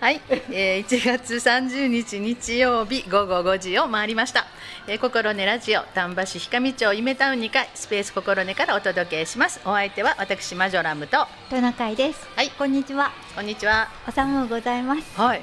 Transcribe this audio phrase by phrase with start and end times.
[0.00, 0.20] はい、
[0.52, 4.46] えー、1月30日日曜日午後5時を回りました、
[4.86, 9.60] えー、心根ラジオ丹波市氷上町夢タウン2階スペース心根からお届けします。
[9.64, 11.26] お相手は私マジョラムと。
[11.50, 12.28] トナカイです。
[12.36, 12.50] はい。
[12.50, 13.10] こんにちは。
[13.34, 13.88] こんにちは。
[14.06, 15.20] お寒うございます。
[15.20, 15.42] はい。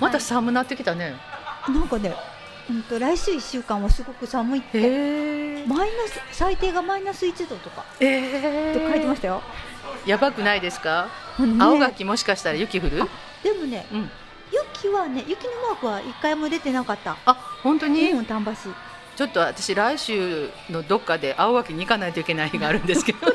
[0.00, 1.14] また寒なってきたね、
[1.68, 2.12] なんかね
[2.68, 5.64] うんと来週1週間はすごく寒いって。
[5.64, 7.84] マイナス最低がマイナス1度とか。
[8.00, 9.42] えって書いてましたよ、
[10.06, 11.08] やばくないですか、
[11.38, 11.46] ね。
[11.60, 13.02] 青垣もしかしたら雪降る？
[13.02, 13.06] あ
[13.46, 14.10] でもねうん。
[14.52, 17.16] 雪はね雪のマークは一回も出てなかった。
[17.24, 18.68] あ本当に、うん丹波市。
[19.16, 23.18] ちょっと私来週のどっかで青垣に行かないといけない日があるんですけど。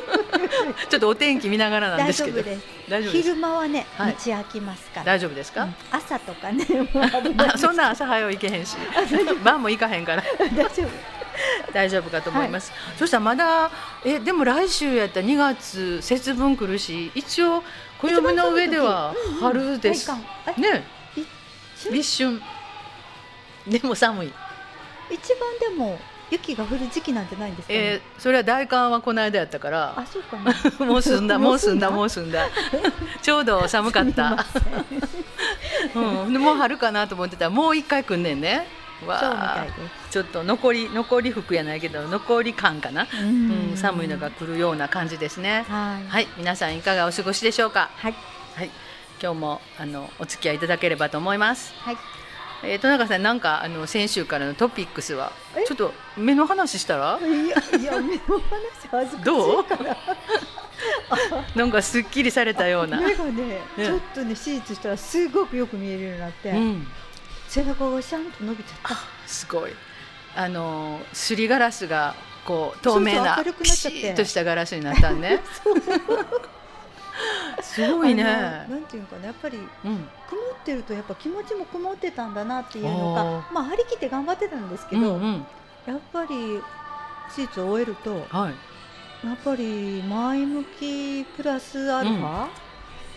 [0.90, 2.38] ちょっとお天気見ながらなん大ですけど。
[2.38, 2.66] 丈夫です。
[2.90, 3.30] 大丈夫です。
[3.30, 4.16] 昼間はね道はい。
[4.16, 5.76] 開きますから、大丈夫ですか、うん。
[5.92, 6.66] 朝とかね
[7.58, 8.76] そんな朝早う行けへんし。
[9.44, 10.24] 晩も行かへんから。
[10.56, 11.22] 大丈夫。
[11.74, 13.72] 大丈夫かと思います、そしたらまだ
[14.04, 17.64] えでも来週やったら2月節分来るし一応
[18.02, 20.12] 暦の上では春です、
[20.58, 20.84] ね。
[21.78, 22.42] 一立春。
[23.68, 24.34] でも寒い、
[25.12, 26.00] 一番でも
[26.32, 27.74] 雪が降る時期なんてないんですか？
[27.74, 29.94] ね、えーそれは大寒はこの間やったから。
[29.98, 30.54] あそうかな。
[30.86, 31.90] もう済んだ もう済んだ。
[31.92, 32.48] ももう済んだ。
[33.22, 34.46] ちょうど寒かった、
[35.96, 37.46] うん、でもう春かなと思ってた。
[37.46, 38.68] らもう一回来んねんね
[39.08, 39.66] わ
[40.10, 45.66] ちょっと残り残り服やないけど残り感かな、うん、寒いのが来るような感じですね。
[45.68, 46.08] はい。
[46.08, 47.90] はい皆さんいかがお過ごしでしょうか？
[47.96, 48.16] はい。
[48.56, 48.70] はい。
[49.22, 51.74] 今日もあのお付き合いいただければと思います。
[51.80, 51.98] はい。
[52.64, 55.64] えー、戸中さんなんかあの先週からのトピックスはえ？
[55.64, 57.20] ちょっと目の話したら？
[57.20, 59.66] いやいや目の話恥ずかしいどう？
[61.58, 63.86] なんかすっきりされたような、目がねうん。
[63.86, 66.88] ちょっとね手術したらすごくよく見えるようになって、うん、
[67.52, 68.96] 背中がシャンと伸びちゃった
[69.28, 69.72] すごい。
[70.38, 74.14] あのすりガラスがこう透明なピシっちゃって。
[74.14, 75.42] ッとしたガラスになったんね。
[77.62, 78.24] すごいね。
[78.24, 80.10] なんていうのかなやっぱりうん。
[80.30, 83.54] 曇ってるとやっぱ気持ちも曇ってたんだなっていうのおがー。
[83.54, 85.46] まあ張り切って頑張ってたんですけど、うんうん。
[85.86, 86.62] やっぱり
[87.36, 88.54] 手術を終えるとはい。
[89.28, 92.48] やっぱり前向きプラスアルファ、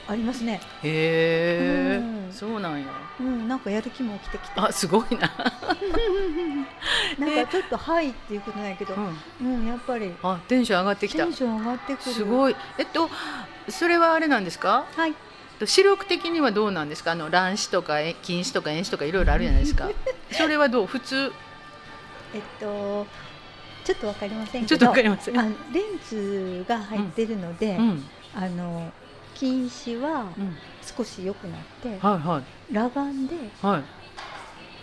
[0.07, 0.61] ありますね。
[0.83, 2.33] へえ、うん。
[2.33, 2.87] そうなんや。
[3.21, 4.61] うん、なんかやる気も起きてきて。
[4.61, 5.31] あすごいな、
[7.19, 8.95] なんかちょっとはいっていうことないけど。
[8.95, 10.13] う、ん、うん、やっぱり。
[10.23, 11.25] あテンション上がってきた。
[11.25, 12.13] テンション上がってくる。
[12.13, 12.57] すごい。
[12.79, 13.09] えっと
[13.69, 14.85] それはあれなんですか？
[14.97, 15.15] はい。
[15.65, 17.13] 視力的にはどうなんですか？
[17.13, 19.89] あの乱視とかえ近視とか遠視とかいろいろあるじゃないですか。
[20.33, 20.87] それはどう？
[20.87, 21.33] 普通？
[22.35, 23.07] えっと
[23.85, 25.35] ちょっとわかりませんちょっけど、とわかりません。
[25.35, 25.55] レン
[26.07, 28.05] ズが入ってるので、うん。
[28.35, 28.93] あの
[29.35, 30.57] 近視はうん。
[30.97, 32.75] 少し良くなって、はいはい。
[32.75, 33.83] 裸眼では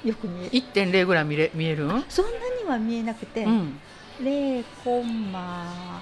[0.04, 0.08] い。
[0.08, 0.50] よく見える。
[0.52, 1.86] 1.0ぐらい見れ見える？
[1.86, 2.32] ん、そんな
[2.64, 3.80] には見えなくて、うん、
[4.20, 6.02] 0コンマ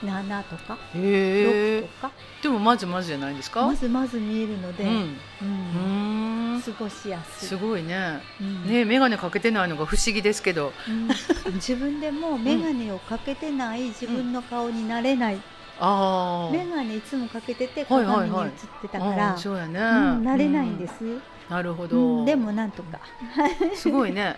[0.00, 3.66] 7とかへ6えとか、でもまずまずじゃないですか？
[3.66, 6.62] まずまず見えるので、うん、うん。
[6.62, 7.48] 過ごしやすい。
[7.48, 8.20] すごいね。
[8.40, 8.66] うん。
[8.68, 10.72] ね眼鏡かけてないのが不思議ですけど。
[10.88, 11.08] うん。
[11.54, 15.40] 自分でも眼鏡をかけてない自分の顔になれない、
[15.78, 18.50] 眼鏡いつもかけてて鏡に映っ
[18.82, 19.82] てたから、そうやね、う
[20.20, 21.22] ん、なれないんです、うん。
[21.50, 22.98] なるほど、うんでもなんとか、
[23.76, 24.36] すごいね。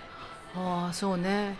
[0.56, 1.56] ああそうね。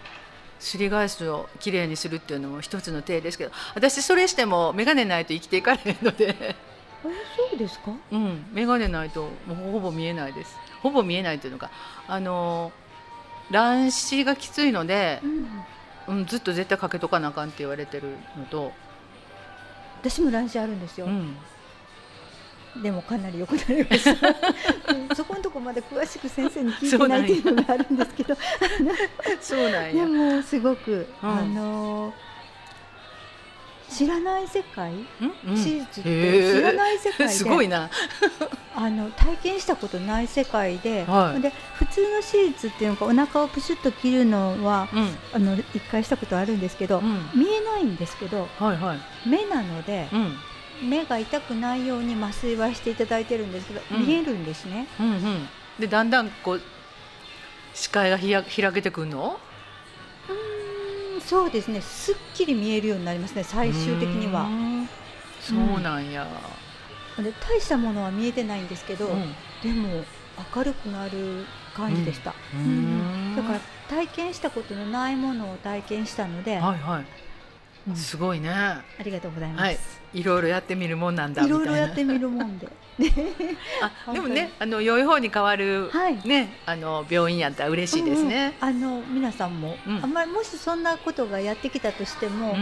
[0.59, 6.34] すり返しをきれいにするっていうのも一つの手ですけど私それしても眼鏡ないと生きていかれへんので。
[6.41, 6.56] え
[7.05, 7.93] そうですか？
[8.10, 8.45] うん。
[8.53, 10.56] 眼鏡ないともうほぼ見えないです。
[10.83, 11.71] ほぼ見えないっていうのか。
[12.09, 12.72] あの
[13.53, 15.65] 乱視がきついのでう、ん。
[16.09, 18.72] うん、ずっと絶対かけとかなあかんって言われてるのと、
[20.00, 21.36] 私も乱視あるんですよ、うん、
[22.82, 24.28] でもかなり良くなりました。
[24.94, 28.36] うんそこのとこまで詳しく先生に聞いてないっていうのがあるんですけど。
[29.41, 30.04] そうなんや。
[30.04, 31.28] でもすごく、うん。
[31.28, 32.12] あの
[33.91, 37.32] 知らない世界、手術っへてー知らない世界で。
[37.34, 37.88] すごいな。
[38.76, 41.41] あの体験したことない世界で,、はい。
[41.41, 45.16] で普通の手術っていうのかお腹をプシュッと切るのはうん。
[45.32, 47.31] あの一回したことあるんですけど、うん。
[47.34, 48.98] 見えないんですけどはいはい。
[49.28, 50.38] 目なのでうん。
[50.91, 54.06] 目が痛くないように麻酔はしていただいてるんですけど、うん。
[54.06, 54.86] 見えるんですね。
[55.01, 55.48] うんうん。
[55.80, 56.63] でだんだんこう
[57.74, 59.41] 視界がひや開けてくるの？
[61.28, 61.83] そうですね。
[61.83, 64.45] すっきり見えるようになりますね最終的には。
[64.45, 64.48] うー
[64.84, 64.89] ん。
[65.41, 66.27] そうなんや、
[67.19, 69.34] で大したものは見えてないんですけど、うん。
[69.63, 70.04] でも
[70.54, 73.36] 明るくなる感じでした、うーん。
[73.36, 77.04] だから体験したことのないものを体験したので、はいはい、
[77.89, 77.97] うん。
[77.97, 78.51] すごいね。
[78.51, 79.79] ありがとうございます、はい。
[80.15, 82.69] いろいろやってみるもんなんだいろいろやってみるもんで。
[84.07, 86.19] あ でもねあの良い方に変わる、はい。
[86.27, 88.77] ねあの病院やったら嬉しいですね、うんうん。
[88.77, 90.03] あの皆さんも、うん。
[90.03, 92.57] あんまりもしそんなことがやってきたとしても、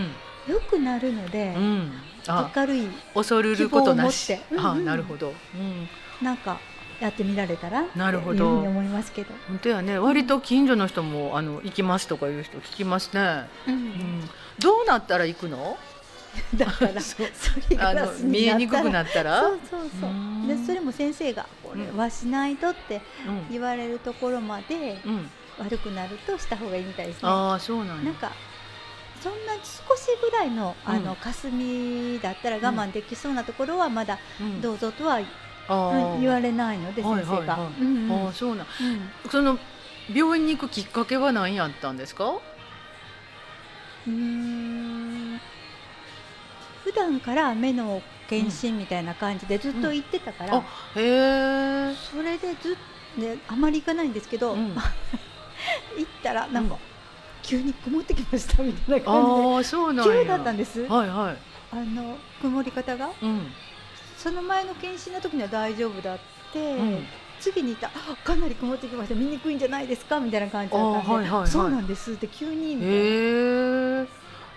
[0.48, 1.92] う良くなるので、んうん。
[2.28, 4.36] あ明るい恐るることなし。
[4.50, 4.84] うんうん。
[4.84, 5.88] なるほど、うん、
[6.22, 6.58] なんか
[7.00, 8.60] やってみられたらなるほど。
[8.60, 9.98] 思いますけど、本当やね。
[9.98, 14.22] 割と近所の人もあの行きますとかいう人聞きますね、うん、
[14.58, 15.76] どうなったら行くの？
[16.54, 17.26] だから そう。
[17.34, 19.40] それあの見えにくくなったら？
[19.42, 20.10] そうそうそう。
[20.10, 20.46] うん。
[20.48, 23.46] でそれも先生がこれはしないとってうん。
[23.50, 27.20] 言われるところまでうん、悪くなるとした方がいいみたいですね。
[27.28, 28.04] ああそうなんや。
[28.04, 28.32] なんか
[29.22, 31.04] そんな少しぐらいのあうん。
[31.04, 34.60] の霞だったら我慢できそうなところはまだうん。
[34.60, 35.20] どうぞとは
[35.68, 38.66] 言われないのではい先生がああそうなん。
[38.66, 39.30] うん。
[39.30, 39.58] その
[40.14, 42.34] 病院に行くきっかけは何やったんですか？
[44.06, 45.40] うーん。
[46.84, 50.62] 普段から目の検診みたいな感じでずっと行ってたから、あ
[50.94, 52.76] へえそれでずっ
[53.16, 54.74] と、ね、あまり行かないんですけど、うん。
[54.74, 54.84] 行っ
[56.22, 56.76] たらなんか、
[57.42, 61.36] 急に曇ってきましたみたいな感ああそうじなん急だったんです、はいはい。
[61.72, 63.52] あの曇り方がうん
[64.26, 66.18] その前の検診の時には大丈夫だっ
[66.52, 67.06] て、うん。
[67.38, 71.48] 次にいたあかなり曇ってきました見にくいんじゃないですかみたいな感じだったんで、あはいはいはい。
[71.48, 72.94] そうなんですって急にみたいな。
[72.94, 72.98] へ
[74.02, 74.06] え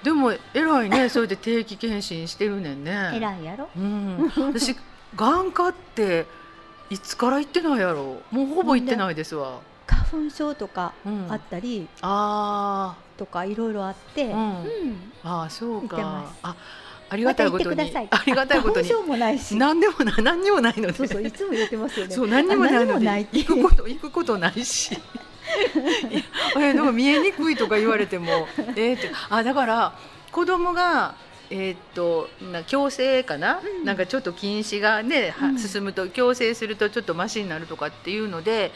[0.02, 3.12] でも偉いね それで定期検診してるねんね。
[3.14, 3.70] 偉いやろ。
[3.76, 4.76] うん、私
[5.16, 6.26] 眼科って
[6.90, 8.22] いつから行ってないやろ。
[8.32, 14.40] もうほぼ行ってないですわ、花粉症とかうん、あったりあとかいろいろあって、うん。
[14.40, 14.66] うん。
[14.66, 16.34] ーあーそうか。
[16.42, 16.56] あ
[17.10, 18.94] ありがたいことに、まありがたいことに。
[18.94, 19.56] もないし。
[19.56, 20.94] 何でもない何にもないので。
[20.94, 22.16] そうそういつも言ってますよね。
[22.16, 24.94] そう何にもないあので行くこと行くことないし。
[24.94, 24.98] い
[26.58, 29.10] やえでも見えにくいとか言われてもえーって。
[29.30, 29.94] あだから
[30.32, 31.16] 子供が
[31.50, 33.86] えーっとな矯正かな、うん。
[33.86, 35.58] なんかちょっと近視がね、はうん。
[35.60, 38.72] 進むと矯正するとちょっとマシになるとかっていうので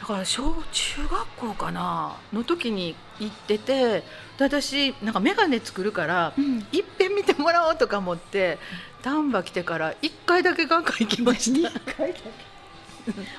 [0.00, 4.02] だから小中学校かなの時に行ってて
[4.38, 6.66] で私なんか眼鏡作るからうん。
[6.72, 8.58] いっぺん見てもらおうとか思って
[9.02, 11.70] 丹波来てから1回だけ眼科行きました。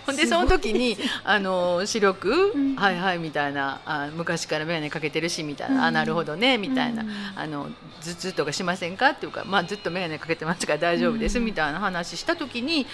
[0.05, 2.75] ほんですその時にあの視力、うん。
[2.75, 5.83] はいはいみたいなあ昔から眼鏡かけてるしみたいな、うん。
[5.83, 7.09] あなるほどねみたいな、うん。
[7.35, 7.69] あの
[8.01, 11.45] 頭痛とかしませんかっていうか、まあ、ずっと眼鏡かけてますから大丈夫ですうん。
[11.45, 12.87] みたいな話した時に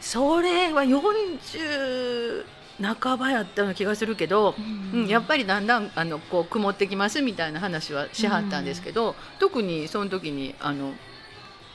[0.00, 2.44] それは40
[2.80, 4.54] 半ばやったような気がするけど、
[4.94, 5.06] うん。
[5.08, 10.92] やっぱりだんだんあのこう曇ってきますみたいな話はしはったんですけど、特にその時にあの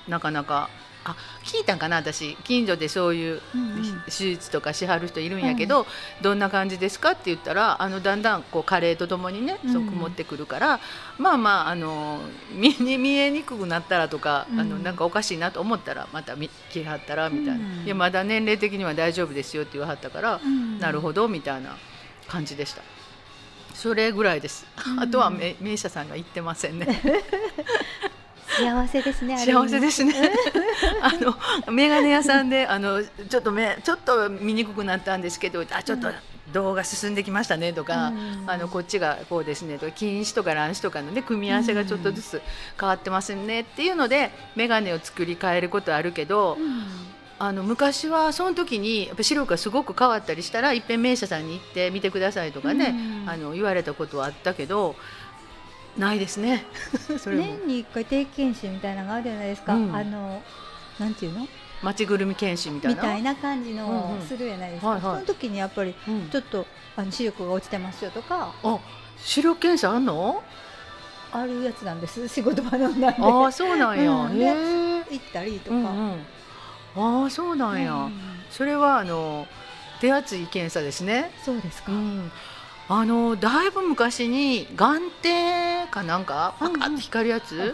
[0.07, 0.69] なかなか
[1.05, 2.38] あ聞いたんかな私。
[2.45, 4.01] 近所でそういううんうん。
[4.05, 5.85] 手術とかしはる人いるんやけど、
[6.21, 7.11] どんな感じですか？
[7.11, 9.73] って言ったらあのだんだんこう加齢とともにねうん。
[9.73, 10.79] そう曇ってくるから、
[11.17, 12.21] まあまああの
[12.55, 17.83] 見え見えにくくなったらとか、あのうんなんかおかしいなと思ったらまた見切りはったらみたいな、うん。
[17.85, 20.79] いやまだ年齢的には大丈夫ですよって言わはったから、うん。
[20.79, 21.75] なるほどみたいな
[22.29, 22.81] 感じでした。
[23.73, 24.65] それぐらいです。
[24.88, 25.00] うん。
[25.01, 26.88] あとはめ名医者さんが言ってませんね。
[28.57, 30.13] 幸せですね幸せですね。
[31.01, 36.13] あ のメガネ屋さんであのちょっと目ちょっと見にくくなったんですけど、あちょっとうん
[36.51, 38.44] 動画進んできましたねとか、うん。
[38.47, 42.41] あのこっちがこうですねとか近視とか乱視とかのね組み合わせがちょっとずつ
[42.79, 46.83] 変わってますねっていうのでメガネを作り変えることあるけど、うん。
[47.39, 53.29] あの昔はその時にやっぱ視力がすごく変わったりしたらいっぺん名医者さんに行って見てくださいとかね、うん。
[53.29, 54.95] あの言われたことはあったけど
[55.98, 56.66] ないですね。
[57.19, 60.42] それも年に一回定期検診みたいなのがあるじゃないですか、うんあの
[61.00, 61.48] なんていうの？
[61.81, 63.01] 町ぐるみ検診みたいな？
[63.01, 66.65] みたいな感じうんのうんするじゃないですか、はいはいその時にやっぱりうんちょっと
[66.96, 68.79] あの視力が落ちてますよとかあ
[69.17, 70.44] 視力検査あんの？
[71.32, 74.12] あるやつなんです仕事場のなんでああそうなんや。
[74.12, 75.03] うんへえ。
[75.12, 77.24] 行ったりとか、うんうん。
[77.24, 77.91] ああそうなんや。
[77.94, 78.13] うん
[78.51, 79.48] それはあの
[80.00, 81.32] 手厚い検査ですね。
[81.44, 82.32] そうですか、うん。
[82.90, 87.74] あのだいぶ昔に眼底かなんかパカッと光るやつ？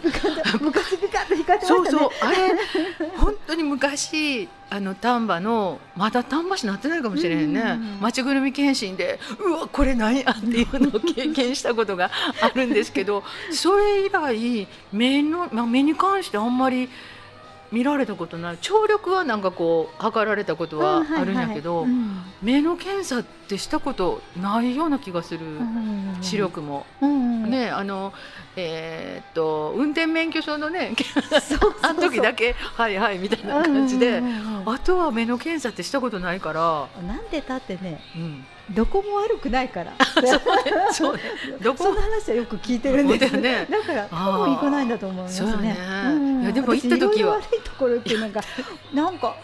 [0.60, 1.68] 昔ピカッと光ってましたね。
[1.68, 2.10] そうそう。
[2.22, 2.36] あれ
[3.16, 8.00] 本当に昔あの丹波のまだ丹波市なってないかもしれへんね、うんうんうん。
[8.00, 10.30] 町ぐるみ検診でうわこれ何や？
[10.30, 16.88] っていうのを経験したことがあるんですけどそれ以来目の、まあ、目に関してあんまり
[17.72, 18.58] 見られたことない。
[18.58, 21.86] 聴力はなんかこう測られたことはあるんやけど、
[22.42, 26.86] 目の検査ってしたことないような気がする、うん視力も。
[27.00, 28.12] ねあの
[28.56, 30.92] えーっと運転免許証のね
[31.82, 34.22] あの時だけはいはいみたいな感じで、
[34.66, 39.92] あとは目の検査ってしたことないから、なんでだってねうん、どこも悪くないから。
[40.92, 41.22] そうね
[41.62, 43.66] どこその話はよく聞いてるんですよね。
[43.68, 45.76] だから多分行かないんだと思いますそうよね
[46.42, 47.36] いやでも行った時は。
[47.36, 48.40] 悪いところっていうのが
[48.92, 49.34] なんか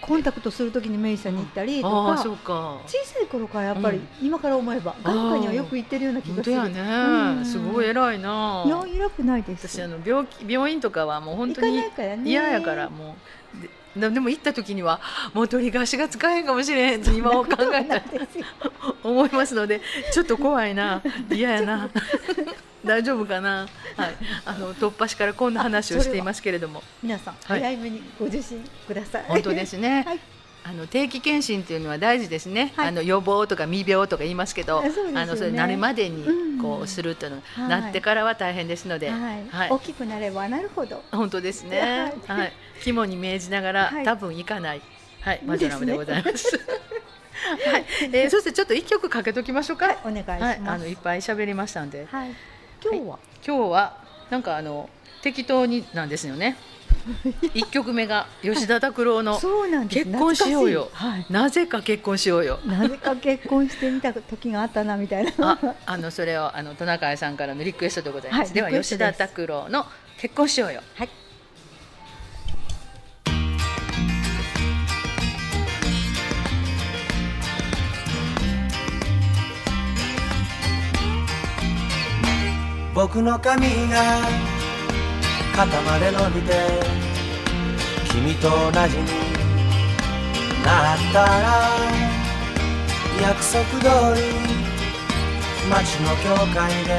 [0.00, 2.78] コンタクトするときに名医者に行ったりとああかそうか。
[2.86, 4.26] 小さい頃からやっぱり、うん。
[4.26, 6.70] 今から思えば眼科にはよく行ってるような気がする。
[6.70, 7.44] ね、うん。
[7.44, 8.62] すごい偉いな。
[8.66, 9.68] いや偉くないです。
[9.68, 11.82] 私あの病気病院とかはもう本当に
[12.24, 13.14] 嫌やからも
[13.54, 15.00] うででも行った時には
[15.34, 18.02] もう鳥が足が使えへんかもしれへんって今を考えたら
[19.02, 19.80] 思いますので
[20.12, 21.02] ちょっと怖いな。
[21.30, 21.90] 嫌やな。
[22.84, 24.14] 大丈夫かな、はい、
[24.46, 26.82] あの突破しからこんな話をしていますけれども。
[27.02, 29.24] 皆さん、早めにご受診ください。
[29.24, 30.20] 本当ですね、 はい
[30.62, 36.24] あの定期検診っていうのは大事ですね、はい、あの予防とか未病とか言いますけど、ね、あのそれなるまでに
[36.60, 39.48] こうするというの、うん、なってからは大変ですので、はい。
[39.48, 41.02] はい、大きくなればなるほど。
[41.10, 42.52] 本当ですね、はい、
[42.82, 44.82] 肝に銘じながら、多分いかない、
[45.20, 46.60] はい、マジョラムでございます。
[47.40, 49.96] はい、えー、そしてちょっと一曲かけときましょうか。
[50.04, 50.60] お願いします。
[50.66, 52.06] あのいっぱい喋りましたんで。
[52.10, 52.30] はい。
[52.82, 53.96] 今日は、今日は
[54.28, 54.90] なんかあの
[55.22, 56.56] 適当になんですよね。
[57.54, 59.38] 一曲目が吉田拓郎の
[59.88, 62.58] 結婚しようよ、はい、なぜか結婚しようよ。
[62.66, 65.32] なぜか結婚してみた時があったなみたいな。
[65.38, 69.86] ああのそれをあのトナカイさんからのリクエストでございます、はい、では吉田拓郎の
[70.18, 70.82] 結婚しようよ。
[70.94, 71.08] はい。
[82.92, 84.49] 僕の髪が
[85.54, 86.54] 肩まで伸びて
[88.10, 89.04] 君と同じに
[90.64, 91.26] なったら
[93.20, 93.84] 約束通
[94.20, 94.22] り
[95.68, 96.90] 街の教会で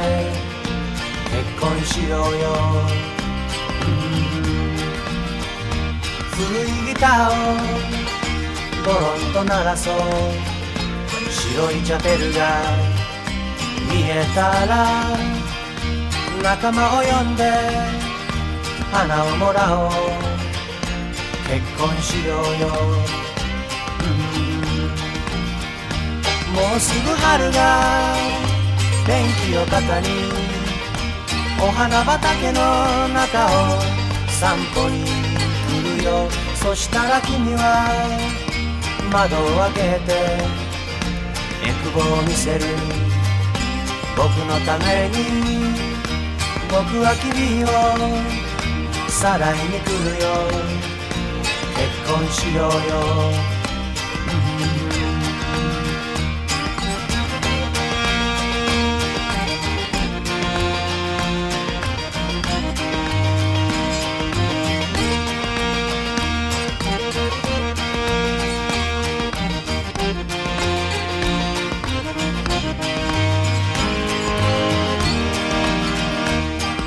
[1.31, 2.45] 結婚しようよ、
[6.31, 7.33] 古いギターを
[8.83, 9.95] ゴロンと鳴らそう。
[11.31, 12.61] 白いチャペルが
[13.89, 14.85] 見えたら
[16.43, 18.10] 仲間を呼んで
[18.91, 19.89] 花をもらおう
[21.47, 22.67] 結婚しようよ、
[26.53, 28.15] もうすぐ春が
[29.07, 30.07] 電気を肩に
[31.61, 32.59] お花畑の
[33.09, 33.49] 中を
[34.27, 36.29] 散歩に来るよ。
[36.55, 37.87] そしたら君は
[39.11, 39.39] 窓を
[39.73, 40.11] 開けて
[41.65, 42.65] 欲望を見せる
[44.17, 45.15] 僕のために
[46.69, 48.50] 僕は君を。
[49.21, 50.25] さらいに来るよ。
[51.77, 53.51] 結婚しようよ。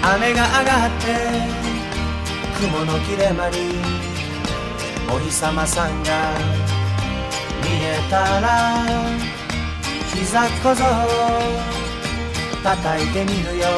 [0.03, 1.54] 雨が上がって
[2.65, 3.57] 雲の切れ間に
[5.15, 6.33] お日様さんが
[7.63, 8.83] 見えたら
[10.15, 10.83] 膝小僧
[12.63, 13.69] 叩いてみるよ。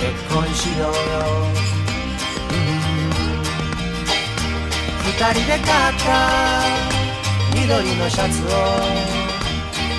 [0.00, 0.94] 結婚しようよ、
[5.04, 6.04] 二人で買った
[7.54, 8.46] 緑のシャツを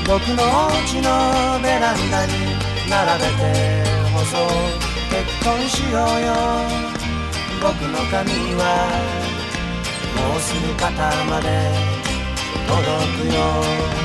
[0.08, 1.10] 僕のお家の
[1.62, 2.32] ベランダに
[2.90, 3.84] 並べて
[4.14, 4.48] 干そう
[5.10, 6.95] 結婚しようよ。
[7.66, 8.30] 僕の髪
[8.62, 8.92] は
[10.16, 11.50] もうすぐ肩まで
[12.68, 12.78] 届
[13.24, 14.05] くよ。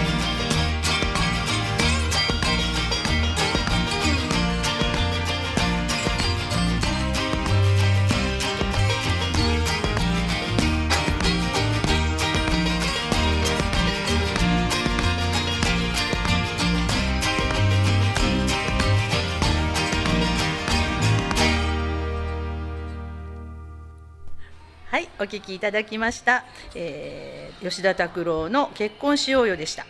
[25.30, 26.44] お聞きいただきました、
[26.74, 29.86] えー、吉田拓郎の結婚しようよでした。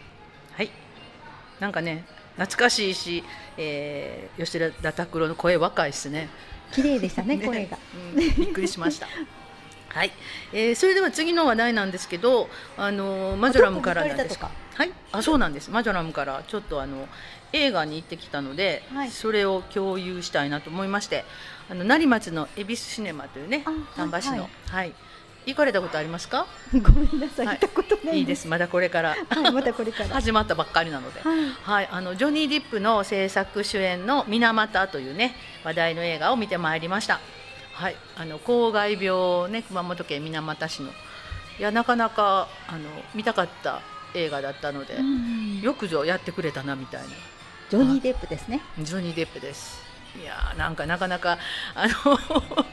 [0.53, 0.71] はい。
[1.61, 2.05] なんかね
[2.37, 3.25] 懐かしいし、
[3.57, 6.29] えー、吉田拓郎の声若いですね。
[6.73, 7.79] 綺麗でしたね 声が、
[8.15, 9.09] うん、びっくりしました。
[9.89, 10.13] はい、
[10.53, 14.51] えー、それでは次の話題なんですけど、あのマジョラムからなんですか？
[14.75, 15.71] はい、あ、そうなんです。
[15.71, 17.09] マジョラムからちょっとあの
[17.55, 21.25] 映画に行ってきたので、はい、それを共有したいなと思いまして、
[21.71, 23.65] あの成松の恵比寿シネマというね、
[23.97, 24.93] 丹波市の、はい、はい、
[25.51, 26.47] 行かれたことありますか？
[26.73, 28.49] ごめんなさい、はい、行ったことないいいです。
[28.49, 37.21] まだこれから、はい、まだこれから 始まったばっかりなので、はい、はい、あのジョニー・ディップの制作主演の水俣というね話題の映画を見てまいりました。
[37.75, 40.91] はい、あの公害病ね熊本県水俣市の
[41.59, 42.81] いやなかなかあの
[43.15, 43.81] 見たかった
[44.15, 44.99] 映画だったので、
[45.63, 47.09] よくぞやってくれたなみたいな。
[47.71, 48.61] ジョニー・デップですね。
[48.81, 49.81] ジョニー・デップです。
[50.21, 51.39] いやなんかなかなか
[51.75, 52.67] あの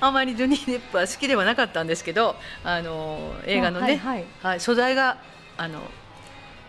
[0.00, 4.24] あまりジョニー・デップは好きではなかったんですけどあの映画のね、はい、はい。
[4.42, 5.18] はい、素材が
[5.56, 5.80] あの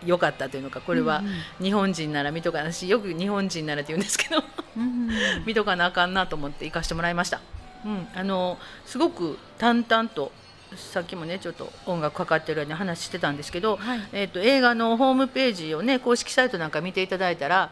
[0.04, 1.22] 良かったというのかこれは
[1.60, 4.42] 日本人なら見とかなしよく日本人ならって言うんですけど
[5.46, 7.40] 見とかなあかんなと思って行かしてもらいました。
[7.84, 10.32] うん、あのすごく淡々と
[10.74, 14.00] さっきもねちょっと音楽かかってるように話してたんですけど、はい。
[14.12, 17.70] えー、と映画のホームページをね公式サイトなんか見ていただいたら、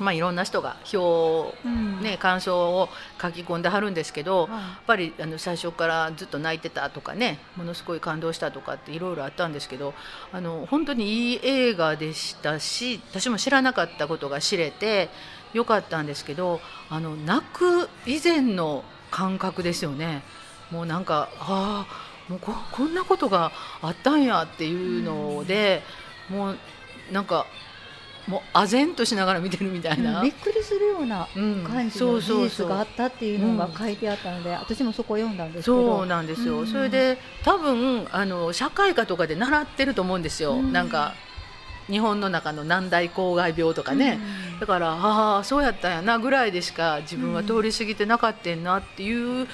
[0.00, 2.00] まあ、いろんな人が表、うん。
[2.02, 2.88] ね、感想を
[3.20, 4.50] 書き込んではるんですけど、はい。
[4.52, 9.94] やっぱりあの最初からずっと泣いてたとかねものすごい感動したとかっていろいろあったんですけど
[10.32, 15.08] あの本当にいい映画でしたし私も知らなかったことが知れて
[15.52, 16.60] よかったんですけど
[16.90, 20.22] あの泣く以前の感覚ですよね。
[20.70, 25.82] もうなんかああもうここんなことがあったんやっていうので、
[26.30, 26.56] もう
[27.12, 27.46] なんか
[28.26, 30.22] もう唖然としながら見てるみたいな。
[30.22, 31.64] びっくりするようなうん。
[31.64, 32.66] 感じの事そうそう。
[32.66, 35.98] 実があったっていうのが書いてあったので、私もそこ読んだんですけど。
[35.98, 36.66] そうなんですよ、うん。
[36.66, 40.72] それで多分あの社会科とかで習ってると思うんですよ、うん。
[40.72, 41.14] なんか
[41.88, 44.18] 日本の中の難題公害病とかね、
[44.52, 44.60] うん。
[44.60, 49.46] だからああそうやったんやなぐらいでしか自分は通り過ぎてなかったんなっていう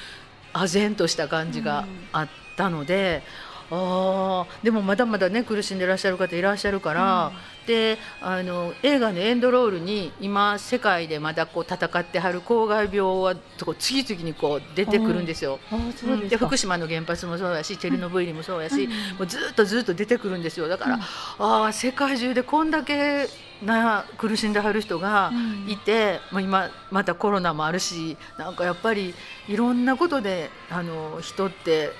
[0.53, 7.33] 唖然とした感じがあったので、ああでもまだまだね苦しんでらっしゃる方いらっしゃるから、
[7.67, 15.61] であの映画のエンドロールに今世界でまだこう戦ってはる公害病はこう次々にこう出てくるんですよ。
[15.71, 16.41] ああそううんですか。
[16.41, 18.91] で福島の原発もそうやしチェルノブイリもそうやし、うん。
[18.91, 20.69] もうずっとずっと出てくるんですよ。
[20.69, 21.01] だから、うん。
[21.39, 23.29] ああ世界中でこんだけ
[23.63, 25.31] な苦しんではる人が
[25.69, 29.15] いて、まあ、今またコロナもあるしなんかやっぱり
[29.49, 31.91] いろんなことであの人って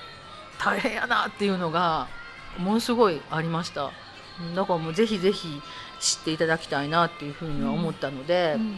[0.63, 2.07] 大変やなっていうのが
[2.57, 3.91] ものすごいありました。
[4.39, 5.61] うんだからもうぜひぜひ
[5.99, 8.77] 知っていただきたいなっていうふうには思ったので、うん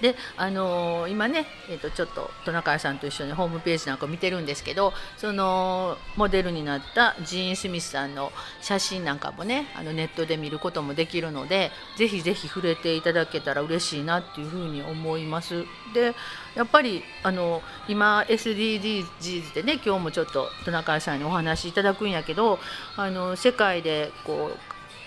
[0.00, 15.64] であのー今ね、えー、とちょっとトナカイさんと一緒にホームページなんか見てるんですけどそのモデルになったジーン・スミスさんの写真なんかもねあのネットで見ることもできるのでぜひぜひ触れていただけたら嬉しいなっていうふうに思います。
[15.94, 16.14] で
[16.54, 22.58] やっぱりあの今 SDGs でね今日もちょっとトナカイさんにお話しいただくんやけど
[22.96, 24.58] あの世界でこう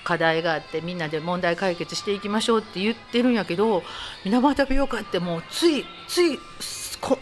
[0.04, 3.84] 課題があってみんなで問題解決していきましょうって言ってるんやけど
[4.24, 6.40] 水俣病かってもうついつい
[7.02, 7.18] こ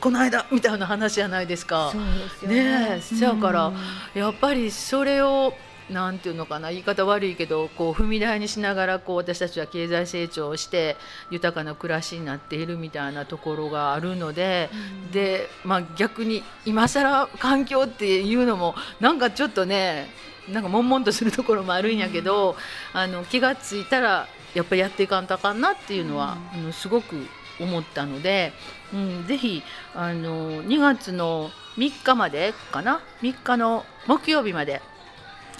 [0.00, 2.02] この間みたいな話じゃないですかそう。
[2.02, 3.76] ですよねえせやからうん
[4.14, 5.54] やっぱりそれを
[5.90, 10.96] なんていうのかな言い方悪いけどこう踏み台にしながらこう私たちは経済成長をして
[11.30, 14.70] 豊かな暮らしになっているみたいなところがあるので、
[15.12, 20.08] で、まあ、逆に今更環境っていうのもなんかちょっとね
[20.50, 22.56] なんか悶々とするところもあるんやけど、
[22.92, 27.26] あの気がついたらやっぱりやっていかんとあかんなっていうのは、あのすごく
[27.60, 28.52] 思ったので、
[28.92, 29.62] うん、ぜひ
[29.94, 34.80] あの2月の3日までかな？3日の木曜日まで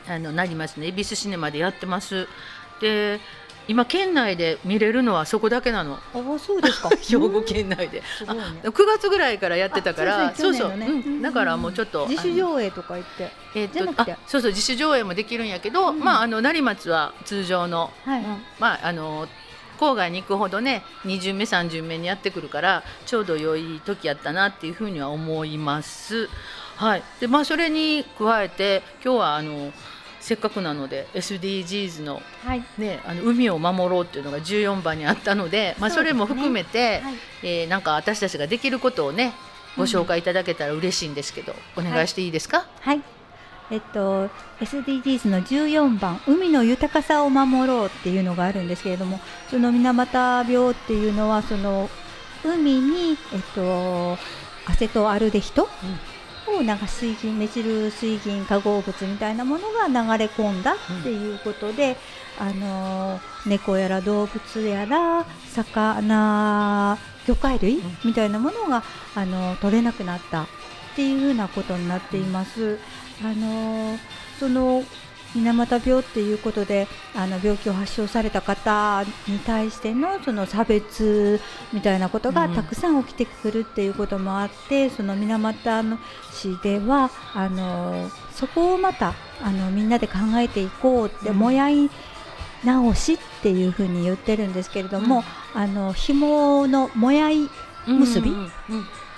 [0.09, 0.89] あのなりますね。
[0.89, 2.29] 恵比寿シネマでやってます。
[2.81, 3.21] で
[3.69, 5.97] 今県内で見れるのはそこだけなの。
[5.97, 6.89] ああそうですか。
[6.97, 8.03] 兵庫県内で。
[8.17, 8.43] すごいね。
[8.65, 10.89] 9月ぐらいからやってたからあそうそうそうそう。
[10.89, 11.21] ん。
[11.23, 13.31] だからもうちょっと自主上映とか言って。
[13.55, 14.13] えっじゃなくて。
[14.13, 16.01] とあそうそう自主上映もできるんやけど、うん。
[16.01, 18.21] まああの成松は通常の、はい。
[18.21, 18.43] うん。
[18.59, 19.29] まああの
[19.79, 26.29] 郊外に行くほどね2巡目3巡目にやってくるからちょうど良い時やったなっていうふうには思います。
[26.77, 29.73] はい、でまあそれに加えて今日はあの
[30.21, 32.65] せっかくなので SDGs の,、はい。
[32.79, 37.15] ね、あの海を守ろうっていうのが14番にあったので、まあ、それも含めて、はい。
[37.43, 39.33] えーなんか私たちができることをね
[39.77, 43.03] ご紹介いただけたら嬉しいんですけど、お願いしていいですか、はい。
[43.71, 44.29] えっと、
[44.61, 51.91] SDGs の14番「海の豊かさを守ろう」っていうのがあるんですけれどもその水俣病っていうのはその
[52.43, 54.17] 海に、えっと、
[54.67, 55.69] アセトアルデヒド
[56.57, 61.97] をなんか水銀メチル水銀化合物みたいなものが流れ込んだっていうことで、
[62.39, 68.83] あの猫やら動物やら魚魚介類みたいなものが、
[69.15, 70.47] あの取れなくなったっ
[70.97, 72.79] ていうふうなことになっています。
[73.23, 73.99] あの
[74.39, 74.85] その
[75.35, 81.41] 水俣病っていうことであの病気を発症された方に対してのその差別
[81.73, 85.99] みたいなことがうんたくさん起きてくるっていうこともあって、その水俣の
[86.33, 91.91] 市ではあのそこをまたあのみんなで考えていこうって、うんもやい
[92.65, 95.23] 直しっていうふうに言ってるんですけれども、
[95.55, 97.49] あの紐のもやい
[97.87, 98.51] 結びうんうんうん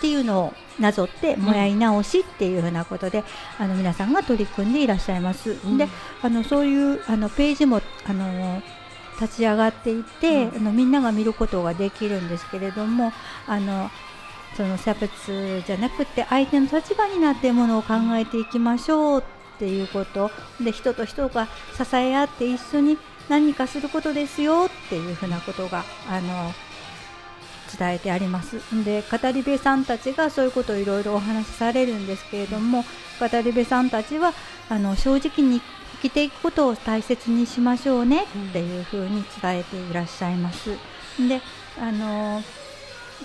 [0.00, 1.40] っていうのをなぞってん。
[1.40, 3.22] もやい直しっていうふうなことで、
[3.58, 5.58] あの皆さんが取り組んでいらっしゃいます。
[5.62, 5.76] うん。
[5.76, 5.86] で
[6.22, 8.62] あのそういうあのページもあの
[9.20, 10.56] 立ち上がっていて、うん。
[10.56, 13.12] あのみんなが見ることができるんですけれども
[13.46, 13.90] あの
[14.56, 26.52] その差別じゃなくて相手の立場になってものを考えていきましょうっていうことで人と人が支え合って一緒に何かすることですよっていうふうなことがあの
[27.80, 32.84] 伝えてありますで語り部さんたちがそういうことをいろいろお話しされるんですけれども
[33.18, 34.34] 語り部さんたちは
[34.68, 35.62] あの正直に
[36.02, 40.70] 生きていくことを大切にしましょうねっていうふうに伝えていらっしゃいます。
[41.18, 41.40] で
[41.78, 42.42] あの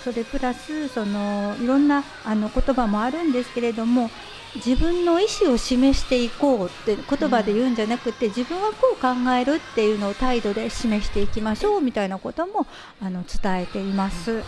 [0.02, 4.10] それプラスそのいろんなあの言葉もあるんですけれども
[4.56, 12.66] 自分の意思を示していこうって言葉で言うんじゃなくて、自分はこう考えるっていうのを態度で示していきましょうみたいなことも
[13.00, 14.42] あの伝えています。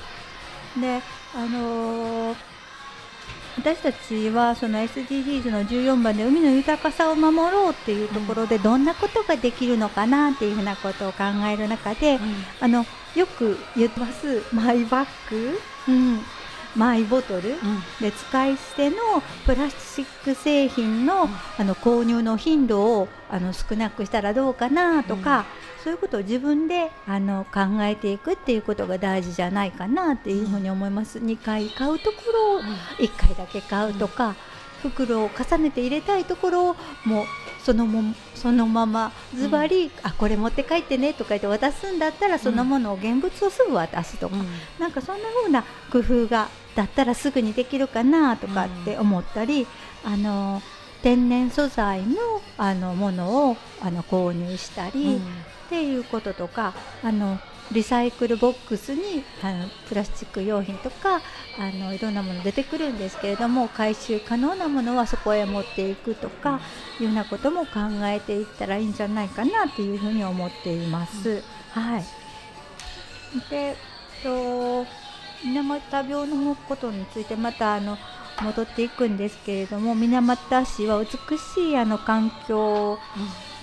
[0.81, 1.03] で
[1.35, 2.37] あのー、
[3.59, 12.21] 私たちはその SDGs の14番で海の豊かさを守ろうっていうところでどんなことができるのかなっていうふうなことを考える中で、うん、
[12.61, 16.21] あのよく言ってますマイバッグ、うん、
[16.79, 17.57] マイボトル、うん、
[18.01, 18.97] で使い捨ての
[19.45, 25.43] プラスチック製品のうん、あの購入の頻度をあの少なくしたらどうかなとか、う
[25.81, 31.19] ん、そういうことを自分であの考えていくっていうことが大事じゃないかなっていうふうに思います。
[31.19, 34.37] 2回買うところを1回だけ買うとか、
[34.83, 37.27] 袋を重ねて入れたいところをもう
[37.65, 44.47] そのもそのままズバリ、うん、あこれ持って帰ってねとか言って渡すんだったらそのものを現物をすぐ渡すとか、うん、
[44.79, 49.67] なんかそんな風な工夫がだったらすぐにできるかなとかって思ったり、
[50.05, 50.63] うん、あの
[51.03, 52.17] 天然素材の
[52.57, 57.41] あのものをあの購入したり、っていうこととかあの
[57.73, 61.21] リサイクルボックスにあのプラスチック用品とか
[61.59, 66.61] あのいろんなもの出てくるんですけれども回収可能なものはそこへ持っていくとか
[67.01, 71.29] いうようなことも考えていったらいいんじゃないかなというふうに思っています。
[71.29, 71.43] うん、
[71.83, 72.05] はい。
[73.51, 73.77] で
[74.23, 74.87] と
[75.43, 77.97] 水俣病のことについてまたあの
[78.43, 82.99] 戻っていくんですけれども水俣市は美しいあの環境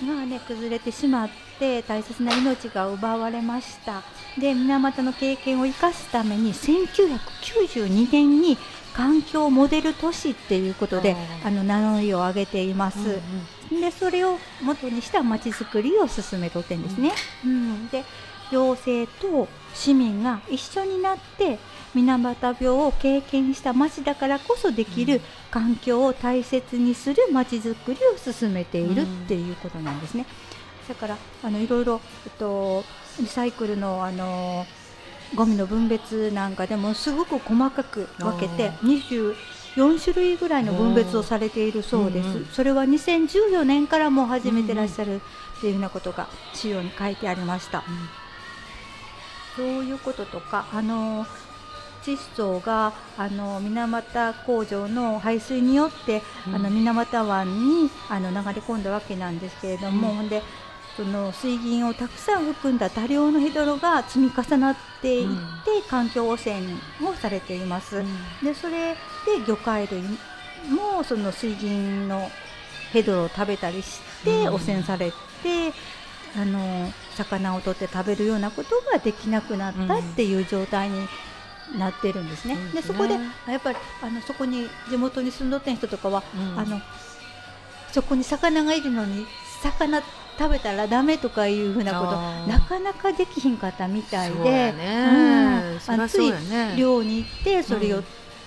[0.06, 4.02] がね崩れてしまって大切な命が奪われました。
[4.38, 8.58] で水俣の経験を生かすために1992年に
[8.92, 17.12] 環境モデル都市っていうことであの名乗りを上げています、うんうん、でそれを元にしたまちづくりを進めとってんですね、
[17.44, 18.04] うん、うん、で
[18.50, 21.58] 行政と市民が一緒になって
[21.94, 30.26] 水俣病を経験した町だからこそできる環境を大切にする町づくりを進めているっていうことなんですね。
[30.88, 32.84] だからあのいろいろ、えっと、
[33.20, 34.66] リサイクルのあの
[35.34, 39.34] ゴミの分別なんかでもすごく細かく分けて24
[40.00, 47.78] 種類ぐらいの分別をされているそうです、うんうん、それは2014年からも始めてらっしゃるっていうようなことが資料に書いてありました。
[47.78, 48.25] うん
[49.56, 51.26] そういうこととかあの
[52.02, 60.42] 窒素があの水俣工場の排水によって、うん、あの水俣湾にあの流れ込んだわけなんですけれども、うん、で
[60.96, 65.26] その水銀をたくさん含んだ多量のヘドロが積み重なっていっ
[65.64, 66.60] て、うん、環境汚染
[67.00, 68.02] もされています。
[68.42, 70.02] でそれで魚介類
[70.70, 72.30] もその水銀の
[72.92, 75.10] ヘドロを食べたりして汚染され
[75.42, 75.72] て、
[76.34, 81.08] あの魚を取って食べるようなことができなくなったっていう状態に
[81.78, 82.56] なってるんですね。
[82.74, 83.14] でそこで
[83.48, 86.80] やっぱりあのそこに地元に住んどってん人とかは、うん、あの
[87.92, 89.26] そこに魚がいるのに
[89.62, 90.02] 魚
[90.38, 92.12] 食べたらダメとかいうふうなこと
[92.46, 95.78] なかなかできひんかったみたいで、ね。
[95.88, 96.32] うん、あのつい
[96.76, 98.02] 漁に行ってそれを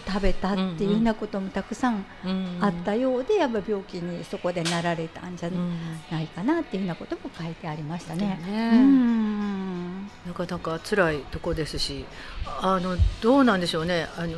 [0.09, 2.05] 食べたっていうようなこともたくさん
[2.59, 5.49] あったようで、やっぱ病気にそこでなられたんじゃ
[6.11, 8.39] ないかなっていうようなことも書いてありましたね。
[10.25, 12.05] なかなか辛いとこですし
[12.61, 14.07] あのどうなんでしょうね。
[14.17, 14.37] あの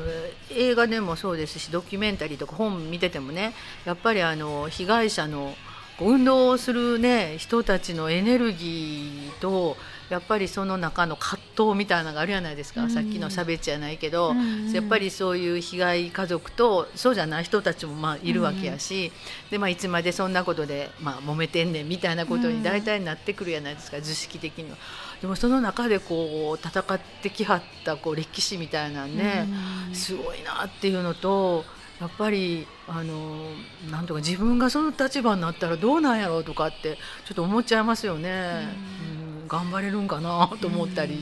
[0.52, 3.54] 映画でもそうですしドキュメンタリーとか本見ててもね
[3.86, 5.56] やっぱりあの被害者の
[6.00, 9.78] 運動をする、ね、人たちのエネルギーと
[10.12, 19.12] やっぱりその中の葛藤みたいなのがあるじゃないですか、うん、さっきのしゃべっちゃないけど、うん、やっぱりそういう被害家族とそうじゃない人たちもまあいるわけやし、
[19.46, 24.78] うん、でまあ、いつまでそんなことで、まあ、揉めてんねんみたいなことに大体なってくるじゃないですか、図式的には。
[25.22, 29.48] でもその中でこう戦ってきはったこう歴史みたいなね、
[29.94, 31.64] すごいなっていうのと。
[32.02, 33.52] やっぱりあの
[33.92, 36.98] なんとか自分がその立場になったらどうなんやろうとかって
[37.28, 38.68] ちょっと思っちゃいますよね。
[39.14, 39.21] うん、
[39.52, 41.18] 頑張れるんかなと思ったり。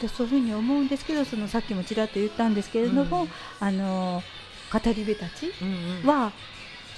[0.00, 3.28] でそういうふうに思うんですけどそのさっきもちらっと言ったんですけれども、うん、
[3.60, 4.22] あの
[4.72, 5.52] 語り部たち
[6.04, 6.32] は、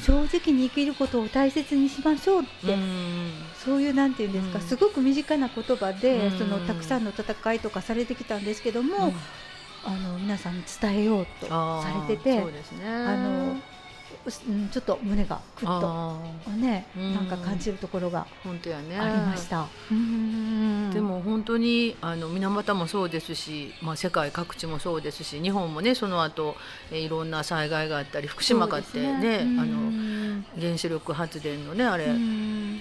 [0.01, 9.13] 正直に生きることを大切にしましょうって、うん、そういうなんていうんですか、うん、すごく身近な言葉で、うん、そのたくさんの戦いとかされてきたんですけども、
[9.85, 12.45] あの皆さんに伝えようとされてて、ね、
[12.85, 13.57] あの
[14.49, 16.19] うん、ちょっと胸がぐっとあ
[16.57, 17.15] ね、うん。
[17.15, 18.99] なんか感じるところがー本当やね。
[18.99, 19.67] ありました。
[19.91, 20.91] うん。
[20.93, 26.57] でも本当にあの水俣もそうですし、まあ、世界各地もそうですし日本もねその後
[26.91, 30.39] えいろんな災害があったり福島かってねそうですあうん。
[30.39, 32.81] の原子力発電のねあれ、うん。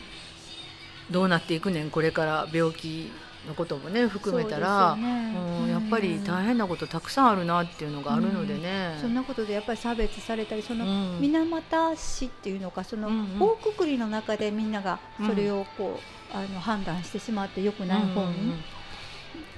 [1.12, 3.12] どうなっていくねんこれから病気
[3.48, 5.32] のこともね含めたら、ね。
[5.60, 8.98] うんやっぱり大変なことたくさんあるなっていうのがあるのでね。
[9.02, 11.22] そんなことでやっぱり差別されたりそのうん。
[11.22, 13.42] 水俣市っていうのかそのうんうん。
[13.42, 16.00] 大くくりの中でみんながそれをこ
[16.34, 18.64] う、あの判断してしまってよくない方に、うんうんうん。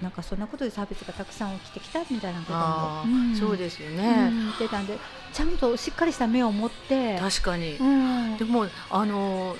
[0.01, 3.35] なんかそんなことで差別がたくさん起きてきたみたいなこともうん。
[3.35, 4.97] そうですようね、ん言ってたんで
[5.33, 8.37] ちゃんとしっかりした目を持って、確かに、うん。
[8.37, 9.55] でもあの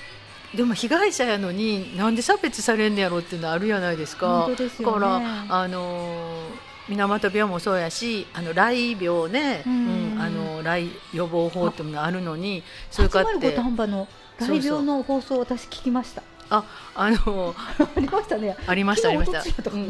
[0.54, 4.44] でも被害者やのになんで差別されんねやろっていうのはあるじゃないですか。
[4.46, 4.94] 本当ですよね。
[4.94, 6.50] だからあの
[6.88, 14.08] 水俣病もそうやしあの雷病ね、ううんんあの雷予防法っていうのがあるのにそれからっ805て丹波の
[14.38, 16.22] 雷病の放送私聞きました。
[16.50, 17.54] ああの
[17.96, 18.56] ありましたね。
[18.66, 19.42] ありましたありました。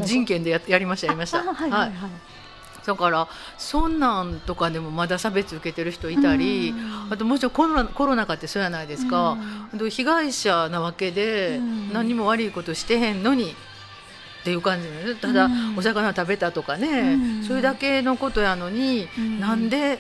[0.05, 1.39] 人権でややりましたやりました。
[1.39, 1.81] あはいはい。
[1.81, 1.91] はい、
[2.89, 7.13] だからそんなんとかでもまだ差別受けてる人いたり、うん。
[7.13, 9.37] あともちろんコロナコロナ禍ってそうやないですか、
[9.79, 11.93] う被害者なわけで、うん。
[11.93, 15.77] 何も悪いことしてへんのにっていう感じただ、うん。
[15.77, 17.45] お魚食べたとかね、うん。
[17.45, 19.39] それだけのことやのに、うん。
[19.39, 19.99] なんで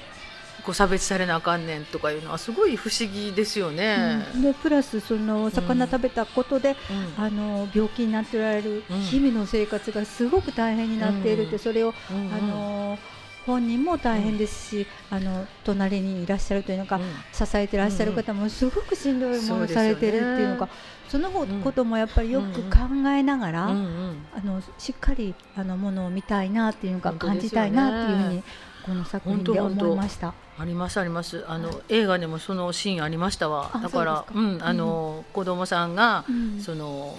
[0.68, 4.22] こう差別されなあかんねんとかいうのはすごい不思議ですよね。
[4.34, 4.42] うん。
[4.42, 6.76] でプラスその魚食べたことで、
[7.16, 7.24] うん。
[7.24, 9.00] あの病気になっておられるうん。
[9.00, 11.58] 日々の生活がすごく大変になっているって、うん。
[11.58, 12.34] それを、うんうん。
[12.34, 12.98] あの
[13.46, 17.02] 本人も大変ですし、あの隣にいらっしゃるというのか、うん。
[17.32, 20.68] 支えてらっしゃる方もすごくしんどい思いをされてるっていうのが
[21.08, 23.78] そのこともやっぱりよく考えながら、うん。
[23.78, 24.26] うん。
[24.34, 27.70] あのしっかりあのものを見たいなっていうのが本当ですよね。
[27.70, 28.42] 感じたいなっていうふうに
[28.84, 30.34] この作品で思いました。
[30.58, 31.44] ありますあります。
[31.46, 33.70] あの、映画でもそのシーンありましたわ。
[33.72, 36.60] あだからそうんあの、子供さんが、うん。
[36.60, 37.18] その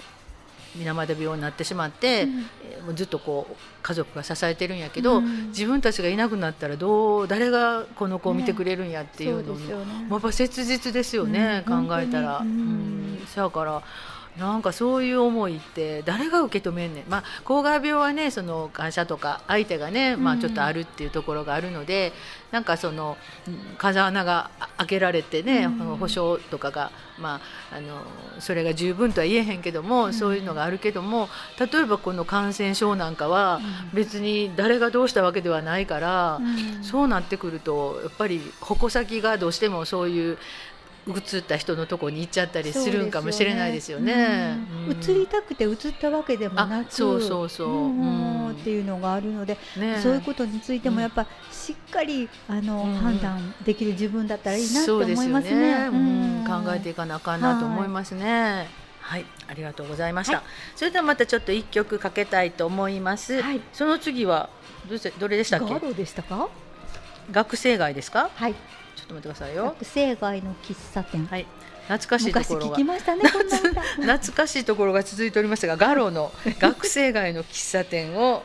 [0.76, 2.38] 水俣病になってしまって、うん。
[2.64, 5.48] えーもうずっとこう家族が支えてるんやけど、うん。
[5.48, 10.06] 自分たちがいなくなったらどう誰がこの子を見てくれるんやっていうのも、そうね。
[10.10, 11.88] やっぱ切実ですよね、うん。
[11.88, 12.38] 考えたら。
[12.38, 13.22] うん。
[13.26, 13.82] そやから
[14.38, 22.12] なんかそういう思いって誰が受け止めんねん、まあ、抗が病はねその感謝とか相手がね、まあ、うんちょっとあるっていうところがあるので、
[22.50, 23.16] なんかその
[23.46, 25.96] うん風穴が開けられてね、うん。
[25.96, 27.40] 保証とかが、ま
[27.72, 28.02] あ、あの
[28.38, 30.14] それが十分とは言えへんけども、ん。
[30.14, 33.60] そういうのがあるけども例えばこの感染症なんかは
[33.92, 33.96] うん。
[33.96, 36.84] 別に誰がどうしたわけではないから、うん。
[36.84, 40.38] そうなってくるとやっぱり矛先がどうしてもそういう
[41.06, 44.58] 移った人のとこに行っちゃったりするんかもしれないですよね。
[44.86, 55.88] うん移りたくて移ったわけでもなくあそうそうそうんんっていうのがあるので、ねそういうことについてもやっぱしっかりあの、うん判断できる自分だったらいいなと思いますね。
[55.88, 58.68] うんうん考えていかなあかんなと思いますね。
[59.00, 60.42] はい、ありがとうございました。
[60.76, 63.40] それではまたちょっと一曲かけたいと思います。
[63.40, 64.50] はいその次は
[64.88, 65.72] どうせどれでしたっけ？
[65.72, 66.48] ガロでしたか？
[67.30, 68.30] 学生街ですか？
[68.34, 68.54] はい。
[69.00, 69.64] ちょっと待ってくださいよ。
[69.64, 71.26] 学生街の喫茶店。
[71.26, 71.46] はい、
[71.88, 72.84] 懐かしいと昔ころが聞き。
[72.84, 73.22] ましたね。
[73.26, 78.42] 懐かしいところが続いておりますが、ガロの学生街の喫茶店を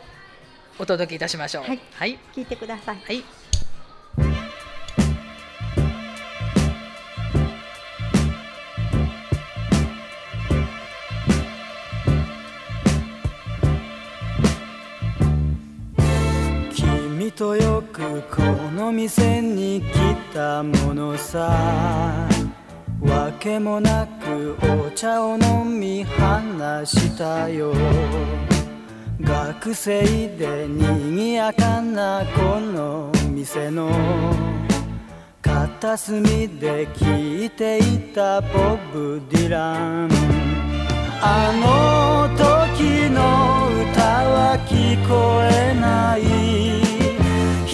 [0.80, 1.64] お届けいたしましょう。
[1.64, 3.02] はいはい、聞いてください。
[3.06, 3.24] はい。
[16.74, 17.75] 君とよく
[18.24, 18.42] こ
[18.76, 22.28] の店に来たものさ
[23.02, 27.74] わけもなくお茶を飲み話したよ。
[29.22, 30.04] 学生
[30.38, 33.90] で賑やかなこの店の
[35.42, 40.10] 片隅で聴いていたボブ・ディラン。
[41.22, 46.85] あの時の歌は聞こえない。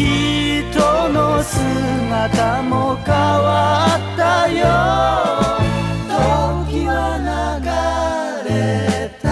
[0.02, 4.66] 人の姿も変わったよ。
[6.10, 8.52] 時は流れ
[9.22, 9.26] た。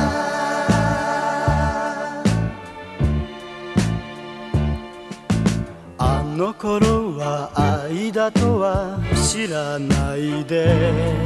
[5.97, 11.17] あの頃は愛だとは知らないで。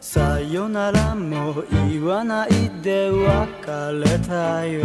[0.00, 3.20] さよならも言わないで別
[3.92, 4.84] れたよ。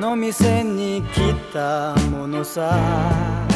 [0.00, 3.46] の店に来たものさ。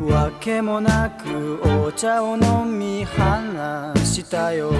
[0.00, 4.72] わけもなくお茶を飲み話したよ。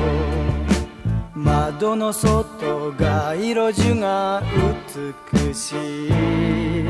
[1.35, 4.43] 窓の外街路樹が
[5.37, 5.75] 美し。
[6.09, 6.89] い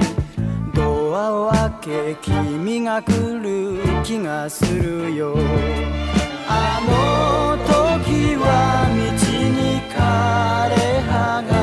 [0.75, 5.35] ドアを開け君が来る気がするよ。
[6.49, 9.03] あの時は道
[9.51, 9.99] に枯
[10.71, 11.54] れ葉が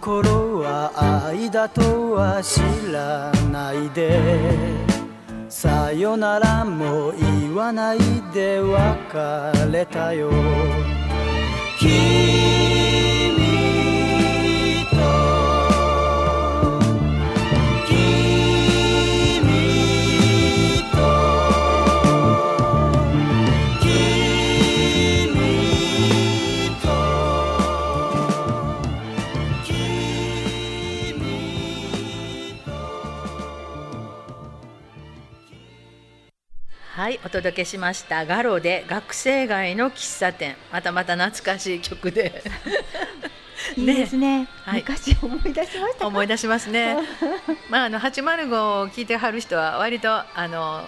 [0.00, 2.60] 頃は愛だとは知
[2.92, 4.88] らないで。
[5.48, 7.98] さよならも言わない
[8.32, 10.30] で別れたよ。
[37.28, 42.42] お届けしましたガロで学生街の喫茶店またまた懐かしい曲で
[43.76, 44.48] いいですね。
[44.64, 46.06] はい昔思い出しましたか？
[46.06, 46.96] 思い出しますね
[47.68, 50.82] まああの805を聞いてはる人は割とあの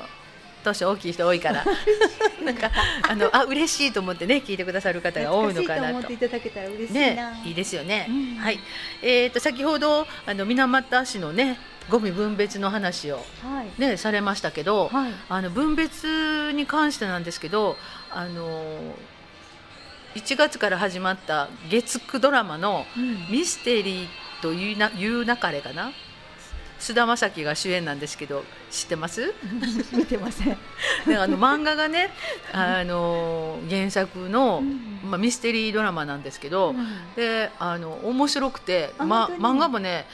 [0.65, 1.63] 年大きい人多いから
[2.43, 2.71] なんか
[3.07, 7.33] あのあ嬉しいと思ってね聞いてくださる方が多いのかなといと思っていただけたら嬉しいな。
[7.33, 8.07] ね、いいですよね。
[8.09, 8.59] うんはい。
[9.03, 11.59] えっ、と先ほどあの水俣市のね
[11.91, 13.81] ゴミ分別の話をはい。
[13.81, 15.13] ねされましたけど、はい。
[15.29, 17.77] あの分別に関してなんですけど、
[18.11, 18.63] あの
[20.15, 24.09] 1月から始まった月9ドラマのうんミステリー
[24.43, 25.91] というないうなかれかな？
[26.81, 29.35] 菅田将暉が主演なんですけど知ってます？
[29.93, 30.57] 見てません。
[31.07, 32.11] であの漫画がね
[32.53, 34.63] あの原作の、
[35.05, 36.75] まあ、ミステリードラマなんですけど、
[37.17, 40.07] であの面白くて、あま、漫画もね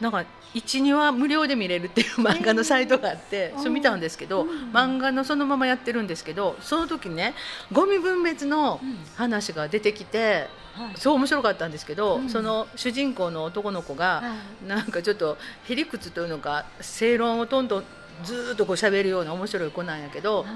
[0.00, 7.34] なんか12話無料で見れるっていう漫画のサイトがあって、それ見たんですけど、うん漫画のそのままやってるんですけどその時ね
[7.72, 8.80] ゴミ分別の
[9.16, 10.96] 話が出てきて、はい。
[10.96, 15.36] そう面白かったんですけど、うんその主人公の男の子が、はいなんかちょっと
[15.68, 17.84] へりくつというのか正論をどんどん
[18.24, 20.54] ずーっとこう喋るような面白い子なんやけど、はい。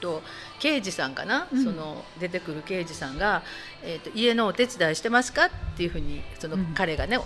[0.00, 0.20] と
[0.58, 3.42] 刑事さんかな、うんその出てくる刑事さんが、
[3.84, 7.24] えーと「家のお手伝いしてますか?」っていうふうにそのうん彼がね、あの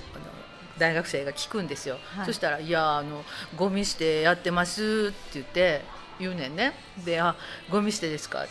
[0.78, 2.26] 大学生が聞くんですよ、はい。
[2.26, 3.24] そしたら「いやあの
[3.56, 5.82] ゴミ捨てやってます」って言って
[6.18, 6.72] 言うねんね。
[7.04, 7.34] で「あ
[7.70, 8.44] ゴミ捨てですか?」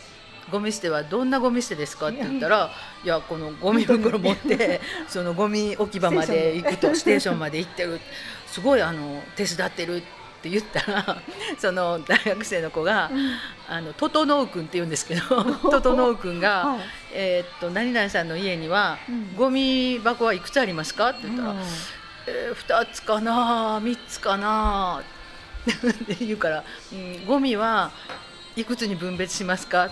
[0.50, 2.08] ゴミ捨てはどんなゴミ捨てですか？
[2.08, 2.70] って言ったら
[3.04, 8.00] 「いやこのゴミ袋持ってそのゴミ置き場まで行くとステーションまで行ってる。
[8.46, 10.00] すごいあの手伝ってる」っ
[10.40, 11.16] て言ったら
[11.58, 13.10] その大学生の子が
[13.68, 15.22] 「あの整君って言うんですけど
[15.82, 16.80] 整君が、はい。
[17.12, 19.34] えーっと何々さんの家には、うん。
[19.36, 21.58] ゴミ箱はいくつありますか?」って言ったら「うん
[22.26, 25.02] えー、2つかな3つかな」
[25.66, 27.90] って言うから、うん「ゴミは
[28.56, 29.90] いくつに分別しますか?」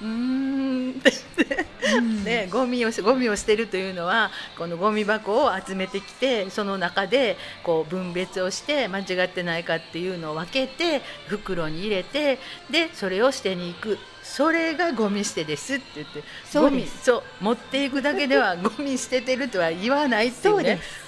[0.00, 16.22] うーんって言ってうんでゴミをゴミを捨てるというのはこのゴミ箱を集めてきてその中でこう分別をして間違ってないかっていうのを分けて袋に入れてでそれを捨てに行くそれがゴミ捨てですって言って
[16.58, 21.05] ゴミそう持っていくだけではゴミ捨ててるとは言わないっていねそううです。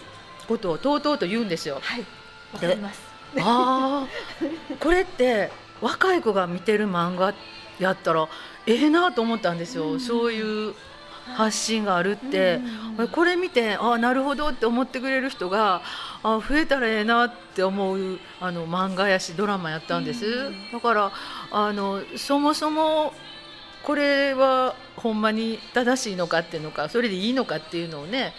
[0.49, 1.79] ことをとうとうと言うんですよ。
[1.83, 2.05] はい。
[2.53, 3.01] わかります。
[3.39, 4.07] ああ
[4.81, 7.35] これって若い子が見てる漫画
[7.79, 8.27] やったら
[8.67, 10.01] ええなと思ったんですよ、うん。
[10.01, 10.75] そういう
[11.35, 12.61] 発信があるって、
[12.99, 13.09] うん。
[13.09, 15.83] これ見てああなるほどって思ってくれる人が
[16.23, 20.73] あ増えたらええなって思うあの漫画やしドラマやったんです、うん。
[20.73, 21.13] だから
[21.53, 23.13] あのそもそも
[23.83, 28.35] これはほんまに正しいのかっていうのかそれでいいのかっていうのをね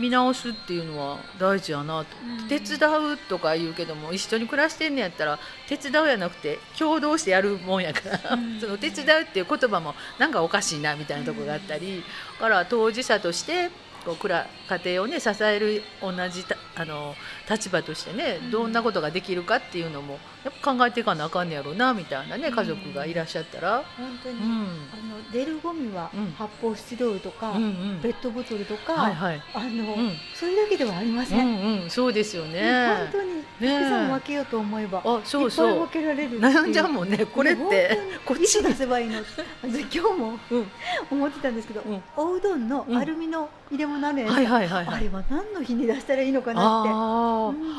[0.00, 8.58] 見直すっていうのは大事やなと、うん手伝うとか言うけども一緒に暮らしてんねやったら手伝うやなくて共同してやるもんやから、うん。
[8.58, 12.02] その手伝うっていう言葉もなんかおかしいなみたいなとこがあったり、
[12.40, 13.70] だから当事者として
[14.04, 17.14] こうくら家庭をね支える同じたあの
[17.48, 23.82] 立場としてねどんなことができるかっていうのもやっぱ考えていかなあかんねやろうなみたいなね家族がいらっしゃったら。
[23.96, 31.36] 本当に、うんあの出るゴミは発泡スチロールとか、うんうんペットボトルとか、はいはいあの、うんそれだけではありませ。
[31.36, 33.08] うんうんそうですよね本。
[33.12, 35.88] 当にたくさん分けようと思えば、あそうそいっぱい分。
[35.88, 39.18] けられる悩んじゃうもんねこれってこっち出せばいいの
[39.62, 40.66] 今日もうん
[41.10, 44.96] 思ってたんですけど、うんおうどんのアルミの入れもなるはいはいはいはい。
[44.96, 46.90] あれは何の日に出したらいいのかなって。
[46.90, 46.92] う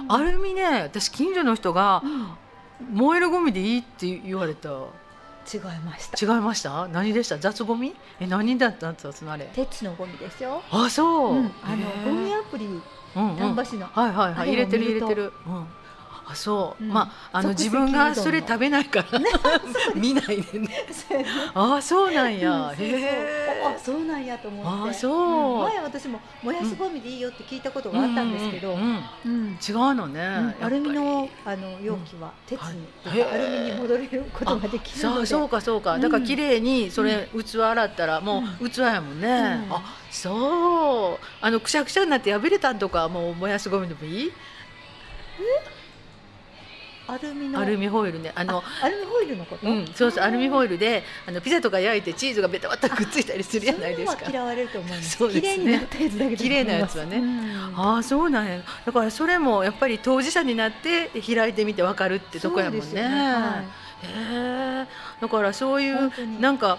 [0.03, 0.11] ん。
[0.11, 2.27] アルミね私近所の人がうん。
[2.95, 4.69] 燃えるゴミでいいって言われた。
[5.51, 6.33] 違いました。
[6.33, 6.87] 違いました？
[6.87, 7.37] 何でした？
[7.37, 7.95] 雑ゴミ？
[8.19, 9.49] え何だったんですかあれ。
[9.53, 12.67] 鉄のゴミですよ、あそう、うん、あのゴミアプリ
[13.15, 14.49] 丹波市の、はいはいはい。
[14.49, 15.65] 入れてる入れてる、うん、
[16.31, 16.91] あそう、うん。
[16.91, 19.19] まああの自分がそれ食べないから、
[19.95, 20.87] 見ないでね。
[21.53, 23.63] ああそうなんや、うんへえ。
[23.65, 24.89] あそうなんやと思って。
[24.91, 25.61] あそう。
[25.61, 25.63] ん。
[25.63, 29.57] 前私も燃やすゴミでいいよって聞いたことがあったんですけど、うん。
[29.67, 35.19] 違うのね、アルミのあの容器は鉄に、アルミに戻れることができるので。
[35.19, 35.99] そうそうかそうか。
[35.99, 39.75] だから綺麗にそれ器洗ったらもう器やもんね、うん。
[39.75, 41.25] あそう。
[41.41, 44.31] あのくしゃくしゃになって破れたんとかもう燃やすゴミでもいい？
[47.11, 48.31] アルミのアルミホイルね。
[48.35, 54.29] あのアルミホイルのこと、うん、そうそうアルミホイイルであのピザとか焼いてチーズがベタベタくっついたりするじゃないですか？
[54.29, 55.17] 嫌われると思います。
[55.17, 55.55] そうですね。
[55.55, 57.17] 綺麗になったやつだけ綺麗なやつはね。
[57.17, 57.73] うん。
[57.75, 58.61] ああそうなんや。
[58.85, 63.01] だからそれもやっぱり当事者になって開いてみてわかるってとこやもんね。
[64.03, 64.87] へえ。
[65.19, 66.77] だからそういうなんか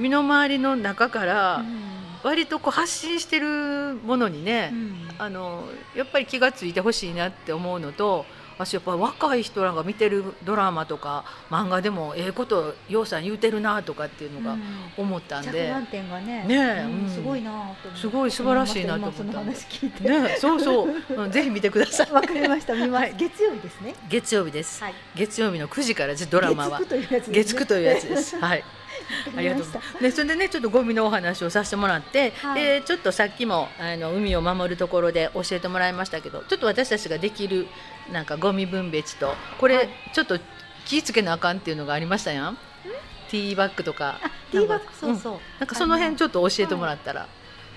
[0.00, 1.98] 身の回りの中かいらうん。
[2.24, 5.08] 割とこう発信してるものにね、うん。
[5.18, 5.64] あの
[5.94, 8.26] やっぱり気がついてほしいなって思うのと
[8.58, 14.62] 私やっぱり若い人らが見てるドラマとか漫画でもええことようさん言うてるなとかっていうのがうん。
[14.96, 16.44] 思ったんで、着眼点がね。
[16.44, 16.84] ねえ。
[16.84, 17.04] うん。
[17.04, 17.10] うん。
[17.10, 20.08] すごいなすごい素晴らしいなと思った話聞いて。
[20.08, 22.10] ねそうそう、うん、 ぜひ見てください。
[22.10, 22.74] わかりました。
[22.74, 23.94] 見ます、月曜日ですね。
[24.08, 24.94] 月曜日です、はい。
[25.14, 26.80] 月曜日の9時からドラマは。
[26.80, 27.34] 月9というやつですね。
[27.34, 28.38] 月9というやつです。
[28.40, 28.64] はい。
[29.36, 30.02] ありがとうございます。
[30.02, 32.62] で、それでね、ちょっとゴミのお話をさせてもらって、はい。
[32.62, 36.42] で、ちょっとさっきも、あの海を守るところで教えてもらいましたけど。
[36.48, 37.68] ちょっと私たちができる、
[38.12, 39.88] なんかゴミ分別と、これ、はい。
[40.12, 40.38] ちょっと
[40.86, 42.58] 気ぃつけなあかんっていうのがありましたやん。
[43.30, 44.18] ティーバッグとか。
[44.22, 47.26] あティーバッグそうそう、んなんかその辺ちょっと教えてもらったら。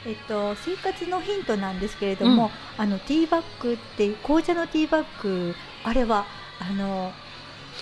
[0.06, 5.54] えっと、生活のヒントなんですけれども、あのティーバッグっていう紅茶のティーバッグ
[5.84, 6.26] あれは
[6.60, 7.12] あの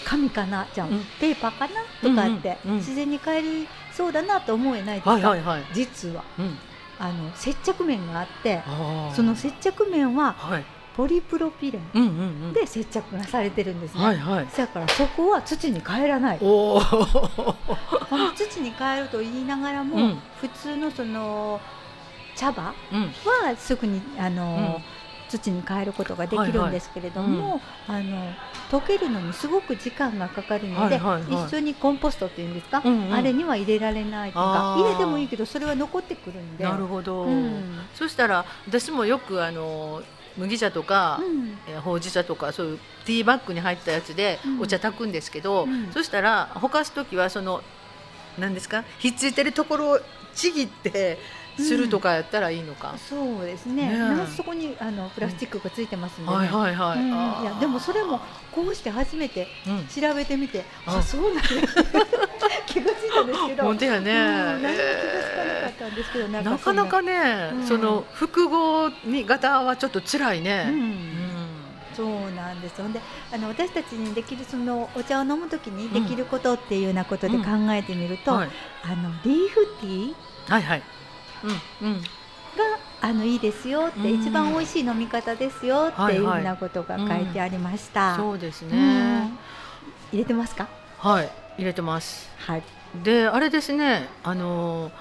[0.03, 0.67] 紙かな？
[0.73, 1.05] じゃん、うん。
[1.19, 1.81] ペーパーかな？
[2.01, 2.79] とかって、うんうんうん。
[2.79, 5.63] 自然に買えるそうだなと思えないですか、はいはいはい。
[5.73, 6.23] 実は。
[6.39, 6.57] うん。
[7.01, 8.61] あの接着面があって
[9.15, 10.65] その接着面ははい。
[10.95, 12.11] ポリプロピレンうんうんう
[12.49, 12.53] ん。
[12.53, 14.47] で接着がされてるんですね、はいはい。
[14.55, 16.39] だからそこは土に帰らない。
[16.41, 16.45] 土
[18.61, 20.19] に帰ると言いながらも、うん。
[20.41, 21.59] 普通のその
[22.35, 23.05] 茶葉うん。
[23.07, 24.83] はすぐにあの、うん。
[25.29, 28.33] 土に変えることができるんですけれども、あの
[28.71, 31.45] 溶けるのにすごく時間がかかるので、はいはいはい。
[31.45, 33.13] 一緒にコンポストっていうんですか、うんうん。
[33.13, 36.63] あれには入れられないとか入れてもいいけどそれは残ってくるんで。
[36.63, 37.23] なるほど。
[37.23, 37.79] うん。
[37.93, 40.01] そしたら私もよくあの
[40.39, 41.57] 麦茶とか、うん。
[41.67, 44.61] えーほうじ茶とかそういうティーバッグに入ったやつでうん。
[44.61, 45.91] お茶炊くんですけど、うん。
[45.91, 47.61] そしたらほかす時はその
[48.37, 49.99] 何ですかひっついてるところを
[50.33, 51.17] ちぎって
[51.57, 52.95] するとかやったらいいのか。
[52.97, 53.89] そうですね。
[53.89, 56.99] ねそこにあのプラスチックがついてますんでね、はいはいはい。
[56.99, 57.07] うん。
[57.07, 57.11] い
[57.45, 58.19] やでもそれも
[58.51, 59.87] こうして初めてうん。
[59.87, 61.49] 調べてみて、ああそうなんだ
[63.29, 64.11] ですけど本当やね。
[64.11, 70.73] うん何も気がつかなかえったんですけど、なかなかね、うんその複合に型はちょっと辛いね。
[71.95, 73.01] そうなんですほんで
[73.33, 78.49] あの私たちにできるそのお茶を飲むときにできることっていうようなことで考えてみると、はい
[78.83, 80.83] あのリーフティーはいはい。
[81.81, 82.01] うんうん。
[82.01, 82.07] が
[83.01, 88.15] あのいいですよって、うん一番美味しい飲み方ですよっていうようなことが書いてありました。
[88.15, 89.31] そうですうんね。
[90.13, 90.69] 入れてますか？
[90.99, 92.29] はい入れてます。
[92.37, 92.63] はい。
[93.03, 94.91] であれですねあのー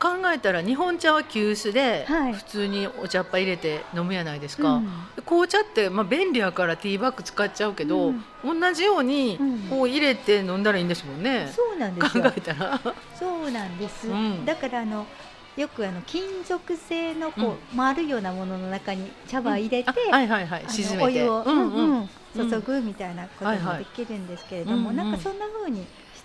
[0.00, 2.32] 考えたら日本茶は急須ではい。
[2.32, 4.86] 普通にお茶っ葉入れて飲むやないですか、うん。
[5.14, 9.58] で紅茶ってまあ便利やからティーバッグ使っちゃうけど、同じようにうん。
[9.68, 12.32] こう入れて飲んだらいいんですもんね、そうなんで考すよ。
[12.34, 12.80] えたら。
[13.14, 14.08] そうなんです。
[14.08, 14.46] うん。
[14.46, 15.06] だからあの
[15.54, 20.64] よくあの金属製のこう、丸いようなものの中に茶葉入れて、あはいはいはい。
[20.66, 21.04] 沈めて。
[21.04, 21.90] お湯を、うんうん。
[21.98, 23.78] うん注ぐみたいなことはいはい。
[23.78, 24.96] もできるんですけれども、うんうん。
[24.96, 25.84] なんかそんな風に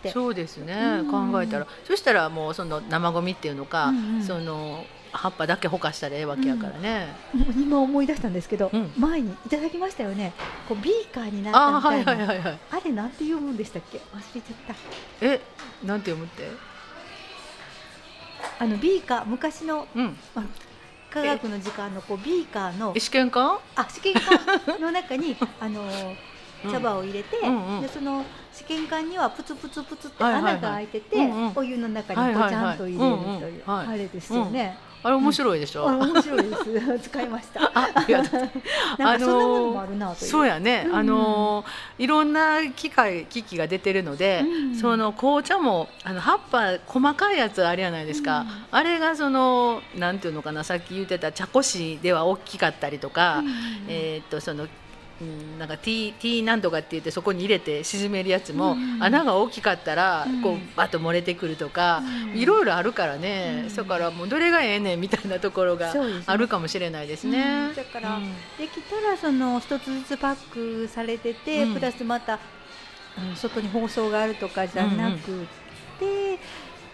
[0.09, 1.31] して、そうですね、うん。
[1.31, 1.67] 考えたら。
[1.83, 4.23] そしたらもうその生ゴミっていうのか、うんうん。
[4.23, 8.91] その葉っぱだけほかしたらええわけやからね、もう今思い出したんですけど、うん。
[8.97, 10.33] 前にいただきましたよね。
[10.67, 12.25] こうビーカーになったあはいみたいな。
[12.27, 13.97] はいはいはいあれなんていうもんでしたっけ？
[13.97, 14.75] 忘れちゃった。
[15.25, 15.41] え
[15.85, 16.49] なんて読むって？
[18.59, 20.17] あのビーカー昔のうん。
[21.09, 23.57] 科学の時間のこうビーカーのえ試験管？
[23.77, 25.81] あ試験管の中にあの
[26.69, 27.81] 茶葉を入れて、うんうん。
[27.81, 28.25] でその
[28.55, 31.51] 試験管にはプツプツプツって穴が開いてて、うんうん。
[31.55, 34.77] お湯の中にちゃんと入れるという、あれですよね。
[35.03, 35.87] あれ面白いでしょ？
[35.87, 36.99] あ面白いです。
[37.11, 37.63] 使いました。
[37.75, 38.49] あありがとう。
[38.97, 40.31] なんかそんなものもあるなという。
[40.31, 40.95] そうやね、うん。
[40.95, 41.63] あの
[41.99, 44.75] いろんな機械機器が出てるので、うん。
[44.75, 48.47] その紅茶もあの葉っぱ細かいやつあるじゃないですか、うん。
[48.71, 53.47] あれがそのなんていうのかなさっき言ってた茶こしでは大きかったりとか、うん。
[53.87, 54.67] えーっとその
[55.21, 59.01] うんなんかティーティーなんとかって言ってそこに入れて沈めるやつも、うん。
[59.01, 60.41] 穴が大きかったらうん。
[60.41, 62.03] こうバッと漏れてくるとか、
[62.33, 62.37] うん。
[62.37, 63.75] いろいろあるからね、うん。
[63.75, 65.93] だからもうどれがええねんみたいなところが
[66.25, 67.69] あるかもしれないですね。
[67.69, 67.75] うん。
[67.75, 68.33] だからうん。
[68.57, 71.73] できたらその一つずつパックされてて、うん。
[71.75, 75.47] プラスまた、うん外に包装があるとかじゃなく
[75.97, 76.37] て、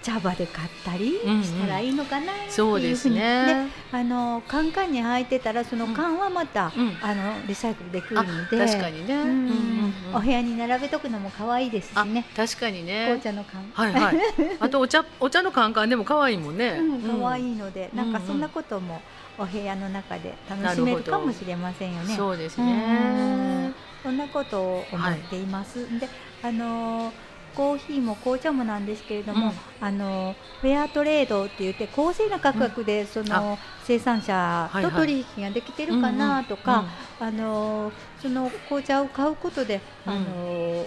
[0.01, 1.11] 茶葉で買ったり
[1.43, 3.67] したらいいのかなっていうふうに、そうですね。
[3.91, 9.13] あのカンカンに入ってたらその缶はまた、うんあのリサイクルできるあので確かにね。
[9.13, 9.47] うんうんうんう
[9.87, 13.05] んお部屋に並べとくのも可愛いですしあね確かにね。
[13.05, 13.71] 紅茶の缶。
[13.73, 14.15] はいはい。
[14.59, 16.77] あとお茶お茶のカンカンでも可愛いもんね。
[16.79, 17.51] うん、可愛い。
[17.53, 19.01] いので、うんなんかそんなことも
[19.37, 22.15] お部屋の中で楽しめるかもしれませんよね。
[22.15, 23.71] そうですうんね。
[24.03, 25.99] そんなことを思っています。
[25.99, 26.09] で、
[26.43, 36.85] あのーコーヒーも紅茶もなんですけれども、あのーフェアトレードって言って公正な価格でその生産者はいはいと取引ができてるかなとか、
[37.19, 40.13] あのーその紅茶を買うことで、うん。
[40.13, 40.85] あのー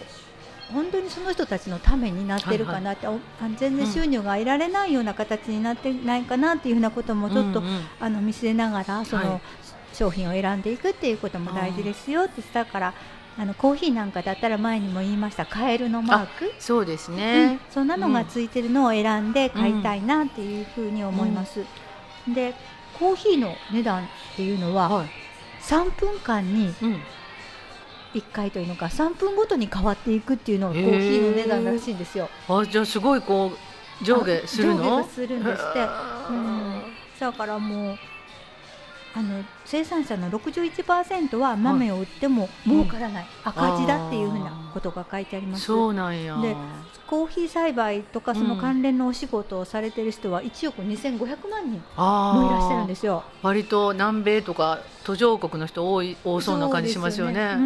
[0.73, 3.19] 本当にその人たちのためになってるかなって、おあ
[3.59, 9.41] 全然収入が得られないような形になってないかなっていうふうなこともちょっと、うんうんあの見せながらその、はい。
[9.93, 12.95] 商品を選んでいくっていうことも大事ですよってだから
[13.37, 17.59] あのコーヒーなんかだったら前にも言いましたカエルのマーク、そうですうんね。
[17.71, 21.65] そんなのがついてるのを選んで買いたいなっていうふうに思います。
[22.33, 22.55] で
[22.99, 24.07] コーヒーの値段っ
[24.37, 25.09] ていうのははい。
[25.63, 27.01] 3分間にうん。
[28.15, 32.29] 1回というのか3分ごとに変わっていくっていうのがコへーーヒーの値段らしいんですよ。
[32.49, 33.51] あじゃあすごいこ
[34.01, 35.05] う上下するあ上下？
[35.09, 35.79] するんですって。
[35.81, 36.83] へうーん、
[37.19, 37.99] だからもう
[39.17, 45.65] あの生産者の61%は豆を売っても儲からない、赤字だっていうふうなことが書いてあります。
[45.65, 46.37] そうなんや。
[46.41, 46.55] で
[47.07, 52.89] コーヒー栽培とかその関連のお仕事をされてる人は1億2500万人あもいらっしゃるんす。
[52.89, 53.23] ですよ。
[53.43, 57.57] 割と南米とか途上国の人多い多そうな感じしますよね。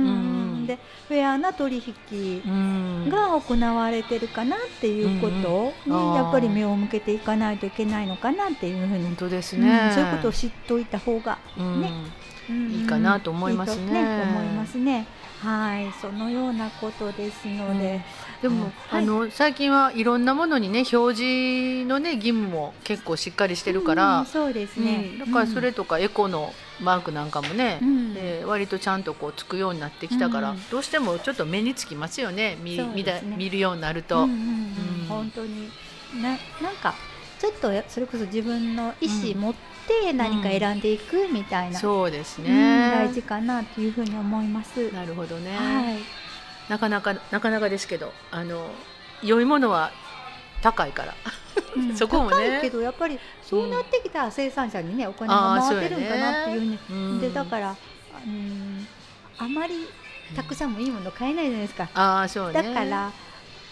[0.67, 1.77] でフェアな取
[2.11, 3.09] 引うん。
[3.09, 9.63] が行われてるかなっていうことにやっぱり目を向けていかないといけないのかなっていうふうに本当ですうん。
[9.63, 9.93] ね。
[9.95, 13.83] そういうことを知っておいた方がうんねうんいいかなと思いますね。
[13.83, 15.07] いいと思いますね。
[15.43, 18.01] はい、そのようなことですので、
[18.43, 25.11] でも、うんあの最近はいろんなものにね表示のね義務も結構しっかりしてるから、うんそうですね。
[25.13, 25.19] うん。
[25.19, 28.15] だからそれとかエコのマークなんかもね、うん。
[28.15, 30.69] で割とちゃんとこうつくようになってきたから、うん。
[30.71, 32.57] どうしてもちょっと目につきますよね。
[32.61, 33.23] 見ね。
[33.37, 34.17] 見るようになるうんと。
[34.17, 34.31] うんうん。
[34.31, 35.07] うん。
[35.09, 35.71] 本当に。
[36.21, 36.95] ななんか
[37.39, 39.55] ちょっとそれこそ自分の意思持っ
[39.87, 44.93] て何か選んでいくみたいな、そうですうんね、大事かなというふうに思います。
[44.93, 45.99] なるほどね、はい。
[46.69, 48.71] なかなかなかなかですけどあの
[49.23, 49.93] 良いものは
[50.63, 51.15] 高いから。
[51.77, 51.95] うん。
[51.97, 52.37] そこもね。
[52.37, 56.79] 高いけどやっぱりそうなってきたら生産者にねお金が回ってるんかなっていうふうに。
[56.91, 57.21] うん。
[57.21, 57.77] でだから、
[58.27, 58.87] うん、
[59.39, 59.87] あまり
[60.35, 62.63] たくさんもいいもの買えないじゃないですか、ああそうね。
[62.63, 63.13] だから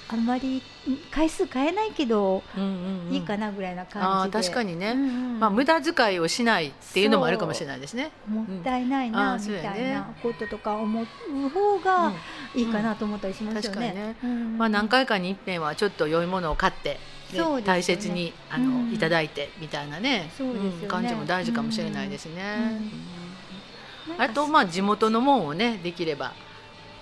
[0.09, 3.15] あんまりうん回数買えないけど、うんうんうん。
[3.15, 4.39] いいかなぐらいなあ感じで。
[4.39, 8.11] ー確かにね、うんうんまあ、無駄遣いをしないっていうのもあるかもしれないですね。
[8.29, 9.41] もったいないな、うん。
[9.41, 12.13] みたいなこととか思う方が
[12.55, 13.95] いいかなと思ったりしますよ確かにね。
[13.95, 14.17] ね。
[14.23, 17.01] うんまあ、何回かに一遍はちょっと良いものを買って、
[17.33, 17.63] ね。
[17.65, 20.31] 大切にあの、うんいただいてみたいなね。
[20.39, 22.81] そうん感じも大事かもしれないですね。
[24.09, 24.23] うん。
[24.23, 26.33] あとまあ地元のもんをねできれば、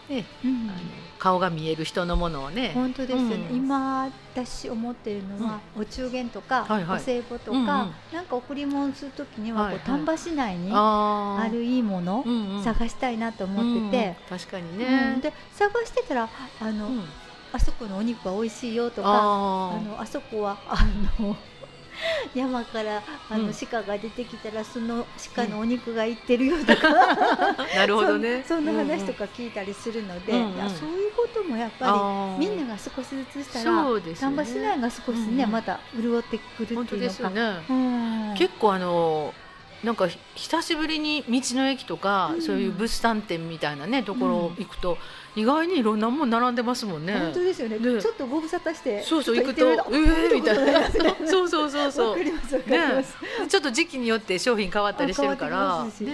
[0.08, 0.70] ねうん。
[0.70, 0.78] あの
[1.18, 2.72] 顔が見える人のものをね。
[2.74, 3.56] 本当ですよね、うん。
[3.56, 6.96] 今私思っているのは、お中元とか、はいはい。
[6.98, 7.66] お歳暮とか、うんうん。
[8.12, 12.62] なんか贈り物するときにはこう、丹波市内にあるいいもの、うんうん。
[12.64, 14.38] 探したいなと思ってて、うんうん。
[14.38, 14.78] 確かにうん。
[14.78, 15.18] ね。
[15.22, 16.28] で探してたら
[16.60, 17.04] あの、うん。
[17.52, 20.84] あそこのお肉は美味しいよとかああのあそこはあ
[21.20, 21.36] の
[22.34, 23.54] 山からあの、うん。
[23.54, 28.44] 鹿が出てきたらその鹿のお肉がいってるよとか、ー なるほどね。
[28.46, 33.82] そんな話とか、か聞いたりするので、そういうこともやっぱりみんなが少しずつしたら
[34.20, 37.64] 丹波市内が少しね、また潤ってくるっていうか、ね。
[37.68, 38.34] うん。
[38.36, 39.34] 結構あの
[39.82, 42.42] なんかひ久しぶりに道の駅とか、うん。
[42.42, 44.98] そういう物産展みたいなねところ行くと、
[45.36, 47.12] 意外にいろんなもん並んでますもんね。
[47.18, 47.78] 本当ですよね。
[47.78, 48.00] ね。
[48.00, 49.76] ちょっとご無沙汰してそうそう行くとえ
[50.30, 50.88] えみたいな。
[51.26, 52.16] そうそうそうわそう。
[52.16, 53.16] かりますわかります、
[53.48, 55.84] ちょっと時期によって商品変わったりしてるから。
[55.84, 55.90] ね。
[56.00, 56.10] う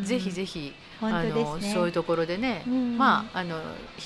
[0.00, 0.04] ん。
[0.04, 0.72] ぜひぜひ
[1.06, 1.42] あですね。
[1.42, 3.60] のそういうところでね、うんまああの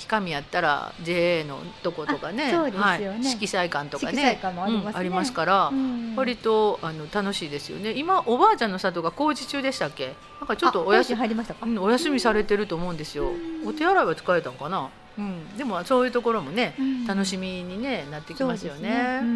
[0.09, 2.57] 氷上やったら JA のとことかね、ね。
[2.57, 4.13] はい、色彩館とかね。
[4.13, 4.91] 色彩館もありますね。
[4.91, 6.15] うんありますから、うん。
[6.15, 7.93] 割とあの楽しいですよね。
[7.93, 10.13] 今おばあちゃんの里が工事中でしたっけ？
[10.39, 13.31] なんかちょっとおあ休み工事入りましたか、うんお休みされてると思うんですよ。
[13.65, 14.89] お手洗いは使えたんかな？
[15.17, 17.05] うん、でもそういうところもね、うん。
[17.05, 18.79] 楽しみに、ね、なってきますよね。
[18.79, 19.19] そうですね。
[19.21, 19.27] うん。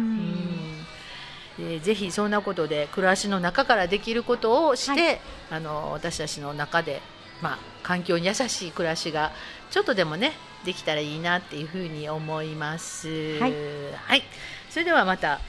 [1.58, 1.68] うん。
[1.68, 7.00] でぜひそんなことで暮らしの中からできることをして、はあの私たちの中で、
[7.42, 9.32] まあ、環境に優しい暮らしが
[9.70, 10.32] ちょっとでもね
[10.64, 13.38] できたらいいなっていうふうに思います。
[13.38, 13.54] はい。
[13.96, 14.22] はい、
[14.70, 15.40] それではまた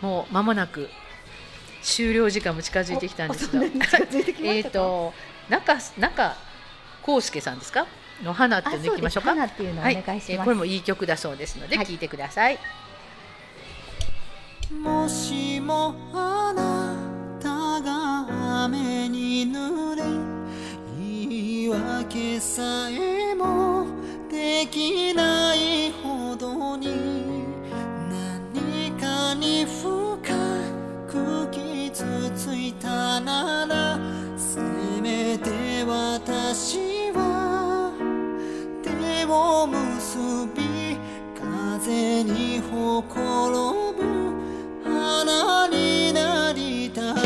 [0.00, 0.88] もう間もなく
[1.82, 3.64] 終了時間も近づいてきたんですが。
[4.42, 5.14] えっと
[5.48, 6.36] 中中
[7.06, 7.86] 康介さんですか？
[8.22, 9.32] の花っていうのいきましょうか。
[9.32, 10.32] あそう花っていうのをお願いします。
[10.32, 11.86] えーこれもいい曲だそうですので、はい。
[11.86, 12.58] 聞いてください。
[14.70, 20.02] もしもあなたが雨に濡れ
[21.62, 23.86] 言い訳さえも
[24.28, 27.44] できないほどに
[28.52, 30.18] 何かに深
[31.06, 32.04] く傷
[32.34, 33.96] ついたなら
[34.36, 34.60] せ
[35.00, 37.92] めて私は
[38.82, 40.18] 手を結
[40.56, 40.98] び
[41.40, 44.02] 風にほころぶ
[44.82, 47.21] 花になりたい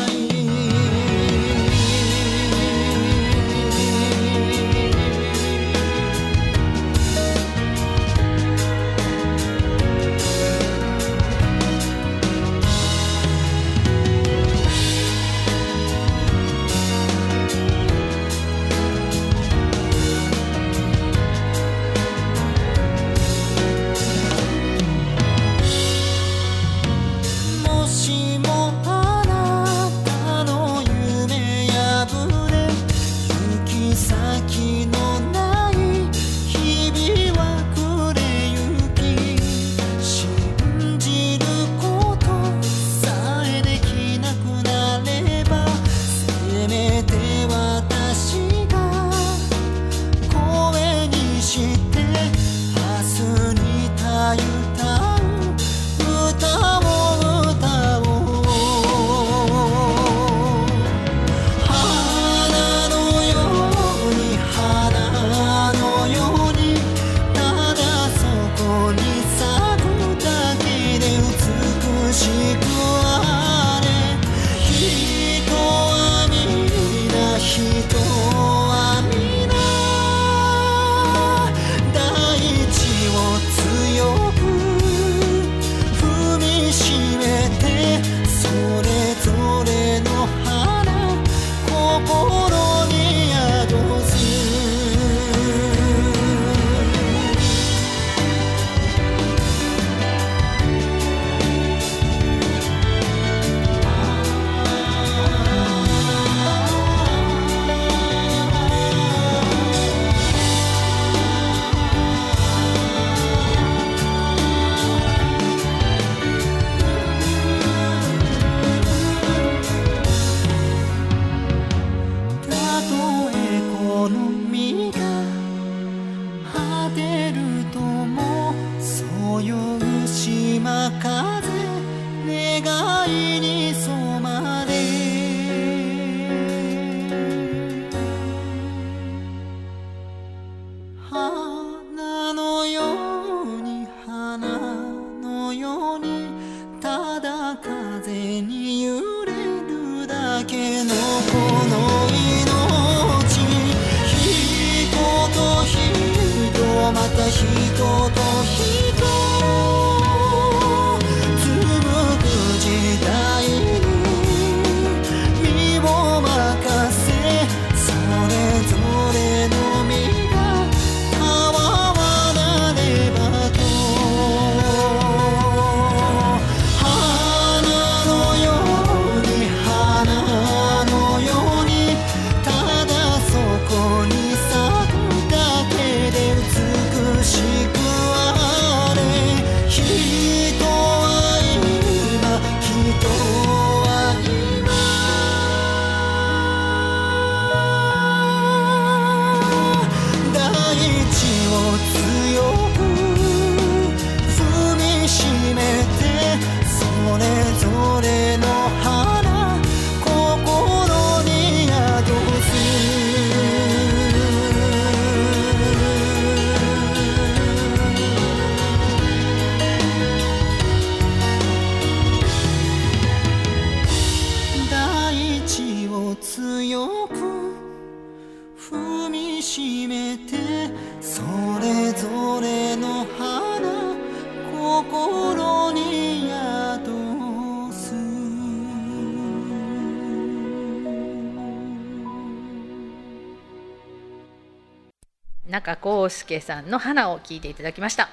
[245.57, 248.11] 中康介さんの花を聞いていただきました。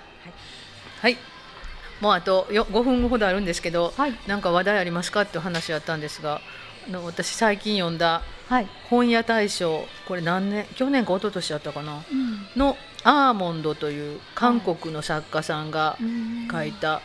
[1.02, 1.18] はい。
[2.00, 5.22] もうあとよ5分ほどあるんですけど、はいなんか話題ありますか？
[5.22, 6.40] って話やったんですが、
[6.88, 8.68] あの私最近読んだはい。
[8.90, 12.04] 本屋大賞これ何年去年か一昨年やったかな？
[12.10, 15.98] うんのアーモンドという韓国の作家さんが
[16.50, 17.02] 書いた、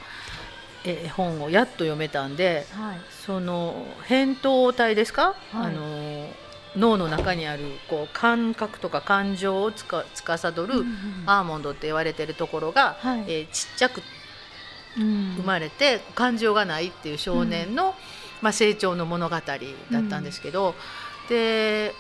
[0.84, 3.00] えー本をやっと読めたんで、はい。
[3.26, 6.07] その扁桃体ですか、はいあの
[6.78, 10.84] 脳の中にあるこう感覚とか感情をつか司る
[11.26, 13.24] アーモンドって言われてるところが、はい。
[13.26, 14.00] えーちっちゃく
[14.96, 15.34] うん。
[15.36, 17.94] 生まれて感情がないっていう少年の、
[18.40, 20.74] まあ、成長の物語だったんですけど、
[21.28, 21.92] で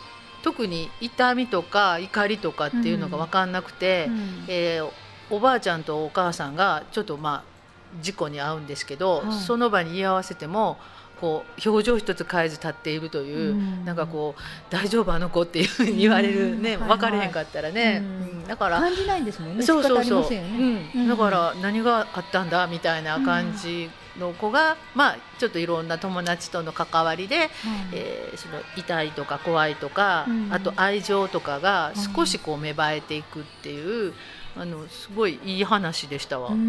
[0.42, 4.44] 特に痛みとか怒りとかっていうのが分かんなくて、うん。
[4.48, 4.90] えー
[5.30, 7.58] おばあちゃんとお母さんがちょっとまあ
[8.00, 9.32] 事故に遭うんですけど、はい。
[9.32, 10.78] その場に居合わせても
[11.20, 13.84] こう表情一つ変えず立っているという、うん。
[13.84, 18.40] なんかこう「大丈夫あの子」っていうふうに言われるね、うん分かれへんかったらね、うん。
[18.40, 18.46] うん。
[18.46, 19.62] だから感じないんですもんね。
[19.62, 20.90] そうそうそう、ね。
[20.94, 27.48] うん、だから何があったんだみたいな感じの子が、まあちょっといろんな友達との関わりで、はい。
[27.92, 30.48] えーその痛いとか怖いとか、うん。
[30.52, 34.14] あと愛情とかが少しこう芽生えていくっていう、
[34.58, 36.50] あのすごいいい話でしたわ。
[36.50, 36.56] うん。
[36.56, 36.60] う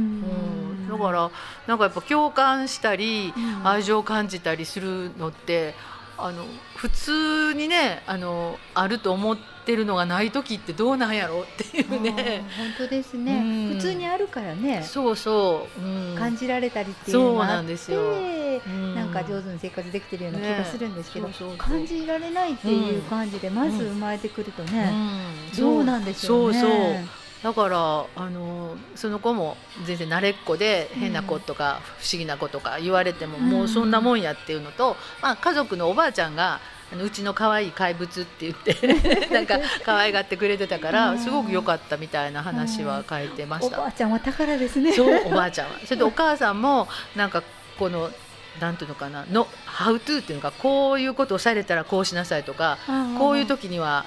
[0.86, 0.90] ん。
[0.90, 1.32] だから
[1.68, 3.68] なんかやっぱ共感したり、うん。
[3.68, 5.74] 愛情を感じたりするのって
[6.18, 12.44] あの普通にねあのあると思ってるのがない時ってどうなんやろうっていうね。
[12.58, 13.76] 本当ですね、うん。
[13.76, 14.84] 普通にあるからね。
[14.84, 18.62] そうそう、うん、感じられたりっていうのがあってそうなんですよ。
[18.68, 18.96] うん。
[18.96, 21.58] なんか上手に生活できてるような気がするんですけど、ねそうそう。
[21.58, 24.92] そう感じられないっていう感じでまず生まれてくるとね、
[25.52, 25.56] うん。
[25.56, 25.84] そう。
[25.84, 26.60] なんですよね。
[26.60, 36.60] そうそうだからあのその子も全然慣れっこで変な子とか不思議な子とか言われても、うんもうそんなもんやっていうのと、まあ、家族のおばあちゃんが
[36.92, 43.78] あのうちの可愛い怪物って言って なんか可愛がってくれてたから、うんすごく良かったみたいな話は書いてまおした。
[43.78, 47.44] ばあちゃんは宝ですねそうおばあちゃんはそれでお母さんもなんか
[47.78, 48.10] この
[48.60, 52.78] なんていうのかなの「ハウトゥーっていうのかこういうことをされたらこうしなさいとか
[53.18, 54.06] こういう時には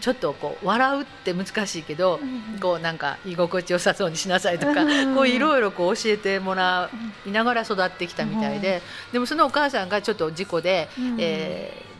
[0.00, 6.90] ちょっとこう笑うって難しいけど、うんこうなんか居心地よさそうにしなさいとか、うんこういろいろこう教えてもら
[7.26, 8.82] いながら育ってきたみたいで、
[9.12, 11.92] でもそのお母さんがちょっと事故で、うんえー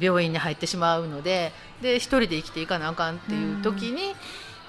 [0.00, 4.14] 病院に入ってしまうのでで一人で生きていかなあかんっていう時に、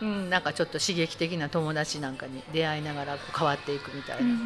[0.01, 4.29] うんなんかちょっと刺激的な友達なんかに出会いながらこう変わっていくみたいな。
[4.29, 4.39] うん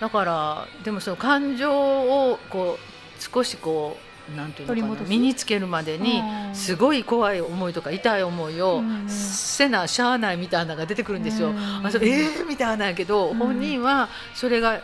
[0.00, 3.98] だからでもその感情をこう少しこ
[4.32, 6.54] うなんていうのかな身につけるまでにうん。
[6.54, 11.50] すごい怖い思いとか痛い思いをうんせなしゃあないみたいなのが出てくるんですよ。
[11.50, 11.86] うん。
[11.86, 13.36] あそうえー、みたいなんやけど、うん。
[13.36, 14.80] 本人はそれが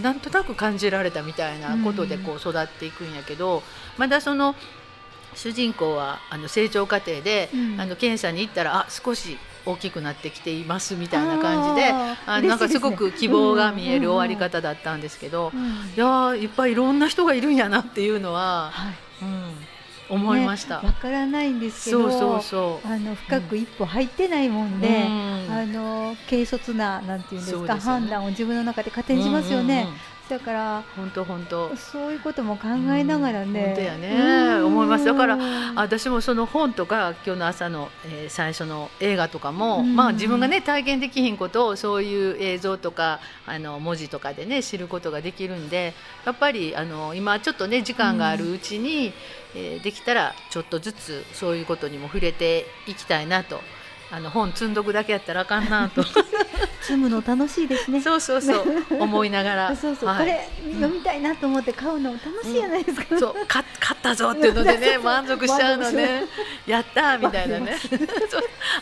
[0.00, 3.62] なんとなく感じられたみたいなことでこう育っていくんやけど、
[3.98, 4.54] まだその
[5.34, 7.80] 主人公はあの成長過程で、うん。
[7.80, 15.60] あの検査に行ったらあ少し大きくなってきていますみたいな感じであなんかすごく希望が見える終わりうん方だったんですけど、うん。
[15.60, 15.66] い
[15.96, 18.94] やーいっぱいいろんな人がいるんやなっていうのは、はい。
[20.10, 20.82] うん、思いました。
[20.82, 22.86] ねわからないんですけどそうそう。
[22.86, 25.46] あの深く一歩入ってないもんで、うん。
[25.50, 29.88] あの軽率ななんていうんですか判断を自分の中で勝手にしますよね。
[30.28, 31.76] だから本当本当。
[31.76, 33.66] そういうことも考えながらね。
[33.66, 45.92] 本当やね思いますだからうん私もその本とか今日の朝の、えー最初の映画とかも、うんまあ自分がね体験できひんことをそういう映像とかあの文字とかでね知ることができるんで
[46.24, 49.12] やっぱりあの今ちょっとね時間があるうちに、
[49.54, 53.60] えーできたらちょっとずつそういうことにも触れていきたいなと。
[54.10, 56.04] あの本積んどくだけやったらあかんなと
[56.84, 57.98] 積むの楽しいですね。
[58.00, 58.64] そうそうそう。
[59.00, 59.76] 思いながら。
[59.76, 60.18] そうそう、はい。
[60.18, 63.18] これ読みたいなと思って買うの楽しいじゃないですか。
[63.18, 63.34] そう。
[63.48, 66.24] 勝勝ったぞっていうのでね 満足しちゃうのね。
[66.66, 67.76] やったーみたいなね。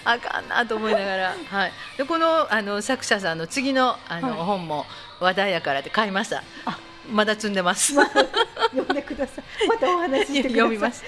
[0.05, 4.39] あかんなと思いながら、はい、でこのあの作者さんの次のあの、はい。
[4.39, 4.87] 本も
[5.21, 6.43] 話題やからって買いました。
[6.67, 6.77] あ
[7.11, 7.95] まだ積んでます。
[8.73, 9.69] 読んでください。
[9.69, 10.49] またお話しして。
[10.49, 11.05] 読みます。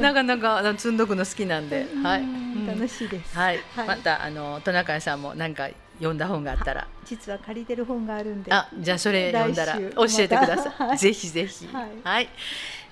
[0.00, 2.24] なかなかあの積んどくの好きなんで、はい、
[2.66, 3.36] 楽しいです。
[3.36, 3.86] はい、はい。
[3.86, 6.86] またあのトナカイさんも何か読んだ本があったら。
[7.04, 8.52] 実は借りてる本があるんで。
[8.52, 11.68] あじゃあそれ読んだら教えてください、ぜひぜひ。
[11.72, 12.28] は、はいい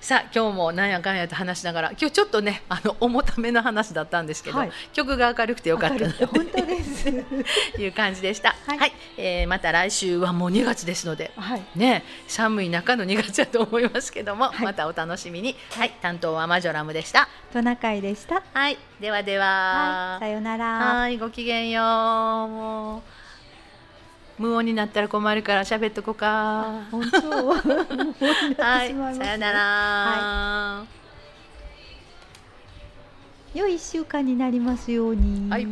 [0.03, 4.71] さあ今日もなんやかんやと話しながら今日ちょっとねあの重ための話だったんですけど、はい。
[4.91, 5.95] 曲が明るくてよかった。
[5.95, 7.23] な明るくて本当です。
[7.75, 8.49] と いう感じでした。
[8.49, 8.89] は、はい。
[8.89, 11.63] いえーまた来週はもう2月ですのではい。
[11.77, 14.61] ね寒い中の2月だと思いますけども、はい。
[14.65, 15.55] またお楽しみに。
[15.71, 15.91] はい。
[16.01, 17.29] 担当はマジョラムでした。
[17.53, 18.43] トナカイでした。
[18.53, 18.77] はい。
[18.99, 19.45] ではでは。
[19.45, 20.19] はい。
[20.19, 20.65] さようなら。
[20.65, 21.17] はい。
[21.17, 21.81] ごきげんよ
[23.01, 23.22] う
[24.39, 26.61] 無音になったら困るから喋っとこうか。
[26.61, 27.47] あ本当。
[27.49, 27.55] は
[28.85, 30.85] い さよなら、は
[33.53, 35.49] 良い1週間になりますように。
[35.49, 35.67] はい